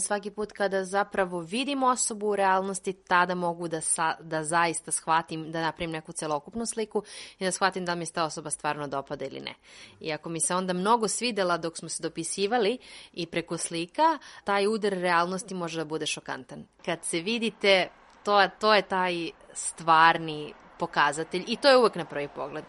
svaki 0.00 0.30
put 0.30 0.52
kada 0.52 0.84
zapravo 0.84 1.40
vidim 1.40 1.82
osobu 1.82 2.26
u 2.26 2.36
realnosti, 2.36 2.92
tada 2.92 3.34
mogu 3.34 3.68
da, 3.68 3.80
sa, 3.80 4.16
da 4.20 4.44
zaista 4.44 4.92
shvatim, 4.92 5.52
da 5.52 5.60
napravim 5.60 5.90
neku 5.90 6.12
celokupnu 6.12 6.66
sliku 6.66 7.02
i 7.38 7.44
da 7.44 7.52
shvatim 7.52 7.84
da 7.84 7.94
mi 7.94 8.06
se 8.06 8.12
ta 8.12 8.24
osoba 8.24 8.50
stvarno 8.50 8.88
dopada 8.88 9.24
ili 9.24 9.40
ne. 9.40 9.54
I 10.00 10.12
ako 10.12 10.28
mi 10.28 10.40
se 10.40 10.54
onda 10.54 10.72
mnogo 10.72 11.08
svidela 11.08 11.56
dok 11.58 11.78
smo 11.78 11.88
se 11.88 12.02
dopisivali 12.02 12.78
i 13.12 13.26
preko 13.26 13.56
slika, 13.58 14.18
taj 14.44 14.66
udar 14.66 14.92
realnosti 14.92 15.54
može 15.54 15.78
da 15.78 15.84
bude 15.84 16.06
šokantan. 16.06 16.64
Kad 16.84 17.04
se 17.04 17.20
vidite, 17.20 17.88
to, 18.24 18.48
to 18.60 18.74
je 18.74 18.82
taj 18.82 19.30
stvarni 19.52 20.54
pokazatelj 20.78 21.44
i 21.46 21.56
to 21.56 21.68
je 21.68 21.76
uvek 21.76 21.94
na 21.94 22.04
prvi 22.04 22.28
pogled. 22.28 22.64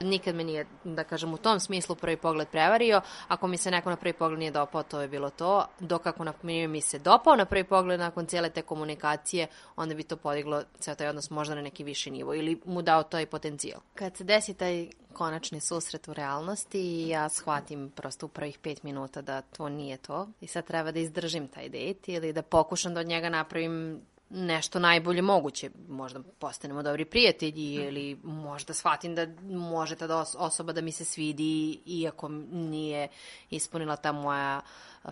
Nikad 0.00 0.34
me 0.34 0.44
nije, 0.44 0.66
da 0.84 1.04
kažem, 1.04 1.34
u 1.34 1.36
tom 1.36 1.60
smislu 1.60 1.96
prvi 1.96 2.16
pogled 2.16 2.48
prevario. 2.48 3.00
Ako 3.28 3.46
mi 3.46 3.56
se 3.56 3.70
neko 3.70 3.90
na 3.90 3.96
prvi 3.96 4.12
pogled 4.12 4.38
nije 4.38 4.50
dopao, 4.50 4.82
to 4.82 5.00
je 5.00 5.08
bilo 5.08 5.30
to. 5.30 5.66
Dok 5.80 6.06
ako 6.06 6.24
primjer 6.40 6.68
mi 6.68 6.80
se 6.80 6.98
dopao 6.98 7.36
na 7.36 7.44
prvi 7.44 7.64
pogled 7.64 8.00
nakon 8.00 8.26
cijele 8.26 8.50
te 8.50 8.62
komunikacije, 8.62 9.46
onda 9.76 9.94
bi 9.94 10.02
to 10.02 10.16
podiglo 10.16 10.62
ceo 10.78 10.94
taj 10.94 11.08
odnos 11.08 11.30
možda 11.30 11.54
na 11.54 11.62
neki 11.62 11.84
viši 11.84 12.10
nivo 12.10 12.34
ili 12.34 12.60
mu 12.64 12.82
dao 12.82 13.02
taj 13.02 13.26
potencijal. 13.26 13.80
Kad 13.94 14.16
se 14.16 14.24
desi 14.24 14.54
taj 14.54 14.88
konačni 15.14 15.60
susret 15.60 16.08
u 16.08 16.14
realnosti 16.14 17.08
ja 17.08 17.28
shvatim 17.28 17.90
prosto 17.90 18.26
u 18.26 18.28
prvih 18.28 18.58
pet 18.58 18.82
minuta 18.82 19.22
da 19.22 19.42
to 19.42 19.68
nije 19.68 19.96
to 19.96 20.28
i 20.40 20.46
sad 20.46 20.66
treba 20.66 20.92
da 20.92 20.98
izdržim 20.98 21.48
taj 21.48 21.68
dejt 21.68 22.08
ili 22.08 22.32
da 22.32 22.42
pokušam 22.42 22.94
da 22.94 23.00
od 23.00 23.06
njega 23.06 23.28
napravim 23.28 24.00
nešto 24.30 24.78
najbolje 24.78 25.22
moguće. 25.22 25.70
Možda 25.88 26.20
postanemo 26.38 26.82
dobri 26.82 27.04
prijatelji 27.04 27.74
ili 27.74 28.18
možda 28.22 28.74
shvatim 28.74 29.14
da 29.14 29.26
može 29.50 29.96
ta 29.96 30.24
osoba 30.38 30.72
da 30.72 30.80
mi 30.80 30.92
se 30.92 31.04
svidi 31.04 31.80
iako 31.86 32.28
nije 32.52 33.08
ispunila 33.50 33.96
ta 33.96 34.12
moja 34.12 34.60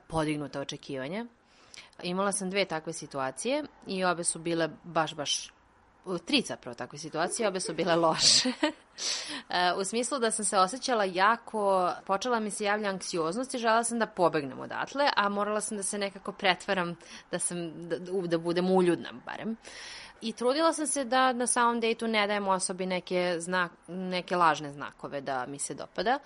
podignuta 0.08 0.60
očekivanja. 0.60 1.26
Imala 2.02 2.32
sam 2.32 2.50
dve 2.50 2.64
takve 2.64 2.92
situacije 2.92 3.64
i 3.86 4.04
obe 4.04 4.24
su 4.24 4.38
bile 4.38 4.68
baš, 4.84 5.14
baš 5.14 5.52
tri 6.26 6.40
zapravo 6.40 6.74
takve 6.74 6.98
situacije, 6.98 7.48
obe 7.48 7.60
su 7.60 7.74
bile 7.74 7.96
loše. 7.96 8.52
E, 9.48 9.72
u 9.76 9.84
smislu 9.84 10.18
da 10.18 10.30
sam 10.30 10.44
se 10.44 10.58
osjećala 10.58 11.04
jako, 11.04 11.92
počela 12.06 12.40
mi 12.40 12.50
se 12.50 12.64
javlja 12.64 12.88
anksioznost 12.88 13.54
i 13.54 13.58
žela 13.58 13.84
sam 13.84 13.98
da 13.98 14.06
pobegnem 14.06 14.60
odatle, 14.60 15.08
a 15.16 15.28
morala 15.28 15.60
sam 15.60 15.76
da 15.76 15.82
se 15.82 15.98
nekako 15.98 16.32
pretvaram 16.32 16.96
da, 17.30 17.38
sam, 17.38 17.88
da, 17.88 17.98
da 18.26 18.38
budem 18.38 18.70
uljudna 18.70 19.12
barem. 19.26 19.56
I 20.20 20.32
trudila 20.32 20.72
sam 20.72 20.86
se 20.86 21.04
da 21.04 21.32
na 21.32 21.46
samom 21.46 21.80
dejtu 21.80 22.08
ne 22.08 22.26
dajem 22.26 22.48
osobi 22.48 22.86
neke, 22.86 23.36
znak, 23.38 23.72
neke 23.88 24.36
lažne 24.36 24.72
znakove 24.72 25.20
da 25.20 25.46
mi 25.46 25.58
se 25.58 25.74
dopada. 25.74 26.18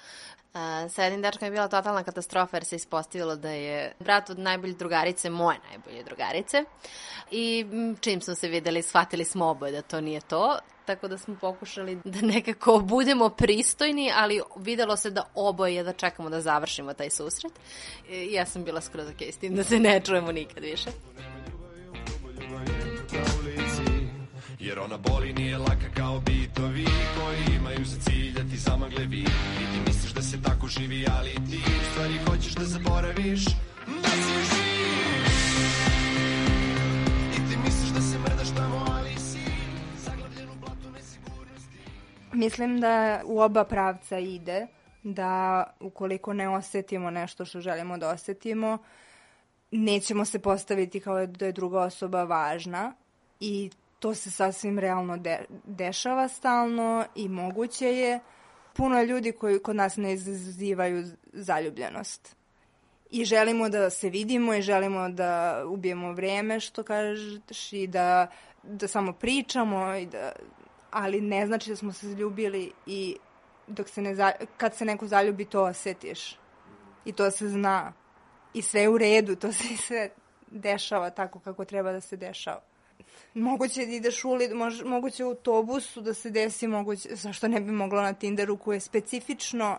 A, 0.56 0.88
sa 0.88 1.04
jednim 1.04 1.22
dečkom 1.22 1.46
je 1.46 1.50
bila 1.50 1.68
totalna 1.68 2.02
katastrofa 2.02 2.56
jer 2.56 2.64
se 2.64 2.76
ispostavilo 2.76 3.36
da 3.36 3.50
je 3.50 3.92
brat 3.98 4.30
od 4.30 4.38
najbolje 4.38 4.74
drugarice, 4.74 5.30
moje 5.30 5.58
najbolje 5.68 6.02
drugarice. 6.02 6.64
I 7.30 7.66
čim 8.00 8.20
smo 8.20 8.34
se 8.34 8.48
videli, 8.48 8.82
shvatili 8.82 9.24
smo 9.24 9.46
oboje 9.46 9.72
da 9.72 9.82
to 9.82 10.00
nije 10.00 10.20
to. 10.20 10.58
Tako 10.84 11.08
da 11.08 11.18
smo 11.18 11.36
pokušali 11.40 11.98
da 12.04 12.20
nekako 12.20 12.78
budemo 12.78 13.28
pristojni, 13.28 14.12
ali 14.16 14.42
videlo 14.56 14.96
se 14.96 15.10
da 15.10 15.30
oboje 15.34 15.82
da 15.82 15.92
čekamo 15.92 16.30
da 16.30 16.40
završimo 16.40 16.94
taj 16.94 17.10
susret. 17.10 17.52
I 18.10 18.32
ja 18.32 18.46
sam 18.46 18.64
bila 18.64 18.80
skroz 18.80 19.08
ok 19.08 19.22
s 19.22 19.36
tim 19.36 19.56
da 19.56 19.64
se 19.64 19.78
ne 19.78 20.00
čujemo 20.00 20.32
nikad 20.32 20.62
više. 20.62 20.90
na 22.46 22.56
ulici 22.56 22.95
Jer 24.60 24.78
ona 24.78 24.98
boli 24.98 25.32
nije 25.32 25.58
laka 25.58 25.88
kao 25.96 26.20
bitovi 26.20 26.86
Koji 27.16 27.56
imaju 27.56 27.84
za 27.84 28.00
cilj 28.00 28.32
da 28.32 28.40
ti 28.40 28.56
zamagle 28.56 29.04
vid 29.04 29.28
I 29.62 29.64
ti 29.72 29.80
misliš 29.86 30.12
da 30.12 30.22
se 30.22 30.42
tako 30.42 30.66
živi 30.66 31.06
Ali 31.18 31.30
ti 31.30 31.60
u 31.80 31.84
stvari 31.90 32.14
hoćeš 32.28 32.54
da 32.54 32.64
zaboraviš 32.64 33.44
Da 33.86 34.08
si 34.08 34.34
živ. 34.50 34.76
I 37.32 37.50
ti 37.50 37.56
misliš 37.64 37.90
da 37.90 38.00
se 38.00 38.18
mrdaš 38.18 38.54
tamo 38.56 38.86
Ali 38.96 39.14
si 39.14 39.38
zaglavljen 39.96 40.50
u 40.50 40.54
blatu 40.60 40.90
nesigurnosti. 40.94 41.78
Mislim 42.32 42.80
da 42.80 43.22
u 43.24 43.40
oba 43.40 43.64
pravca 43.64 44.18
ide, 44.18 44.66
da 45.02 45.64
ukoliko 45.80 46.32
ne 46.32 46.48
osetimo 46.48 47.10
nešto 47.10 47.44
što 47.44 47.60
želimo 47.60 47.98
da 47.98 48.08
osetimo, 48.10 48.78
nećemo 49.70 50.24
se 50.24 50.38
postaviti 50.38 51.00
kao 51.00 51.26
da 51.26 51.46
je 51.46 51.52
druga 51.52 51.80
osoba 51.80 52.24
važna 52.24 52.92
i 53.40 53.70
to 53.98 54.14
se 54.14 54.30
sasvim 54.30 54.78
realno 54.78 55.16
de 55.16 55.44
dešava 55.64 56.28
stalno 56.28 57.04
i 57.14 57.28
moguće 57.28 57.86
je. 57.86 58.20
Puno 58.72 59.02
ljudi 59.02 59.32
koji 59.32 59.58
kod 59.58 59.76
nas 59.76 59.96
ne 59.96 60.12
izazivaju 60.12 61.04
zaljubljenost. 61.32 62.36
I 63.10 63.24
želimo 63.24 63.68
da 63.68 63.90
se 63.90 64.08
vidimo 64.10 64.54
i 64.54 64.62
želimo 64.62 65.08
da 65.08 65.62
ubijemo 65.66 66.12
vreme, 66.12 66.60
što 66.60 66.82
kažeš, 66.82 67.72
i 67.72 67.86
da, 67.86 68.26
da 68.62 68.88
samo 68.88 69.12
pričamo, 69.12 69.94
i 69.94 70.06
da, 70.06 70.32
ali 70.90 71.20
ne 71.20 71.46
znači 71.46 71.70
da 71.70 71.76
smo 71.76 71.92
se 71.92 72.08
zaljubili 72.08 72.72
i 72.86 73.16
dok 73.66 73.88
se 73.88 74.02
ne, 74.02 74.14
za- 74.14 74.32
kad 74.56 74.74
se 74.74 74.84
neko 74.84 75.06
zaljubi 75.06 75.44
to 75.44 75.62
osetiš. 75.62 76.38
I 77.04 77.12
to 77.12 77.30
se 77.30 77.48
zna. 77.48 77.92
I 78.54 78.62
sve 78.62 78.80
je 78.80 78.88
u 78.88 78.98
redu, 78.98 79.36
to 79.36 79.52
se 79.52 79.76
sve 79.76 80.10
dešava 80.50 81.10
tako 81.10 81.38
kako 81.38 81.64
treba 81.64 81.92
da 81.92 82.00
se 82.00 82.16
dešava. 82.16 82.60
Moguće 83.34 83.86
da 83.86 83.92
ideš 83.92 84.24
u 84.24 84.30
ulic, 84.30 84.50
mož, 84.52 84.82
moguće 84.82 85.24
u 85.24 85.28
autobusu 85.28 86.00
da 86.00 86.14
se 86.14 86.30
desi, 86.30 86.66
moguće, 86.66 87.08
zašto 87.12 87.48
ne 87.48 87.60
bi 87.60 87.72
moglo 87.72 88.02
na 88.02 88.12
Tinderu 88.12 88.56
koji 88.56 88.76
je 88.76 88.80
specifično 88.80 89.78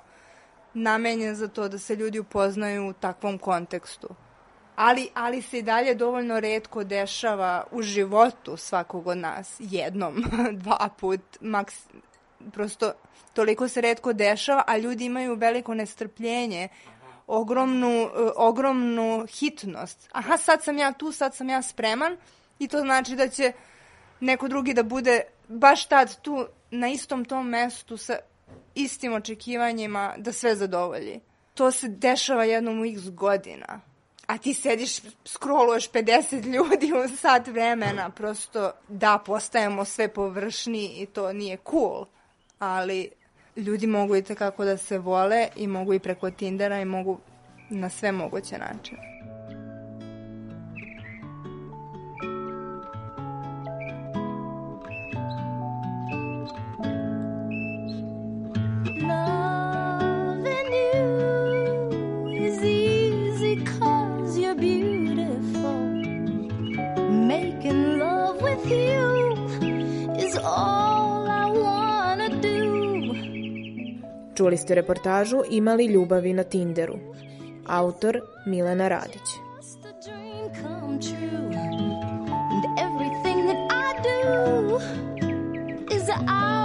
namenjen 0.74 1.36
za 1.36 1.48
to 1.48 1.70
da 1.70 1.78
se 1.78 1.96
ljudi 1.96 2.20
upoznaju 2.20 2.88
u 2.90 2.94
takvom 2.94 3.38
kontekstu. 3.38 4.08
Ali, 4.76 5.10
ali 5.14 5.42
se 5.42 5.60
i 5.60 5.62
dalje 5.62 5.96
dovoljno 5.96 6.40
redko 6.40 6.84
dešava 6.84 7.64
u 7.72 7.82
životu 7.82 8.58
svakog 8.58 9.08
od 9.08 9.18
nas. 9.18 9.56
Jednom, 9.60 10.24
dva 10.64 10.90
put, 11.00 11.22
maks, 11.42 11.76
prosto 12.54 12.94
toliko 13.34 13.68
se 13.68 13.82
redko 13.82 14.14
dešava, 14.14 14.64
a 14.68 14.78
ljudi 14.78 15.06
imaju 15.06 15.36
veliko 15.36 15.74
nestrpljenje, 15.74 16.70
ogromnu, 17.28 17.90
e, 17.90 18.10
ogromnu 18.36 19.26
hitnost. 19.30 20.10
Aha, 20.12 20.38
sad 20.38 20.64
sam 20.64 20.78
ja 20.78 20.92
tu, 20.92 21.12
sad 21.12 21.36
sam 21.36 21.50
ja 21.50 21.62
spreman 21.62 22.18
i 22.60 22.68
to 22.68 22.80
znači 22.80 23.16
da 23.16 23.30
će 23.30 23.52
neko 24.20 24.48
drugi 24.48 24.74
da 24.74 24.84
bude 24.84 25.22
baš 25.48 25.86
tad 25.86 26.22
tu 26.22 26.48
na 26.72 26.88
istom 26.88 27.26
tom 27.26 27.50
mestu 27.50 27.98
sa 27.98 28.18
istim 28.76 29.14
očekivanjima 29.14 30.14
da 30.18 30.32
sve 30.32 30.56
zadovolji. 30.56 31.20
To 31.54 31.72
se 31.72 31.88
dešava 31.88 32.44
jednom 32.44 32.82
u 32.82 32.86
x 32.86 33.10
godina. 33.10 33.82
A 34.28 34.38
ti 34.38 34.54
sediš, 34.54 35.00
scrolluješ 35.26 35.92
50 35.92 36.46
ljudi 36.46 36.94
u 36.94 37.18
sat 37.18 37.48
vremena. 37.48 38.10
Prosto, 38.10 38.72
da, 38.88 39.24
postajemo 39.26 39.86
sve 39.86 40.08
površni 40.08 41.02
i 41.02 41.06
to 41.06 41.34
nije 41.34 41.58
cool. 41.70 42.06
Ali 42.60 43.10
ljudi 43.56 43.88
mogu 43.88 44.16
i 44.16 44.22
tekako 44.22 44.66
da 44.66 44.78
se 44.78 44.98
vole 44.98 45.48
i 45.56 45.68
mogu 45.68 45.94
i 45.94 46.00
preko 46.00 46.32
Tindera 46.32 46.82
i 46.82 46.86
mogu 46.86 47.20
na 47.70 47.90
sve 47.90 48.12
moguće 48.12 48.58
načine. 48.58 49.17
Easy 63.48 63.64
cause 63.80 64.38
you're 64.38 64.56
beautiful. 64.56 65.80
Making 67.10 68.00
love 68.00 68.42
with 68.42 68.66
you 68.68 69.36
is 70.18 70.38
all 70.38 71.28
I 71.28 71.46
wanna 71.52 72.30
do. 72.42 72.58
Čuli 74.36 74.58
ste 74.58 74.76
reportažu 74.76 75.44
Imali 75.50 75.86
ljubavi 75.88 76.34
na 76.34 76.44
Tinderu. 76.44 77.00
Autor 77.68 78.20
Milena 78.46 78.90
Radić. 78.90 79.48
come 80.64 81.00
true. 81.00 81.52
And 82.52 82.64
everything 82.80 83.48
that 83.48 83.68
I 83.70 84.02
do 84.02 84.80
is 85.96 86.10
out 86.10 86.57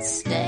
instead. 0.00 0.39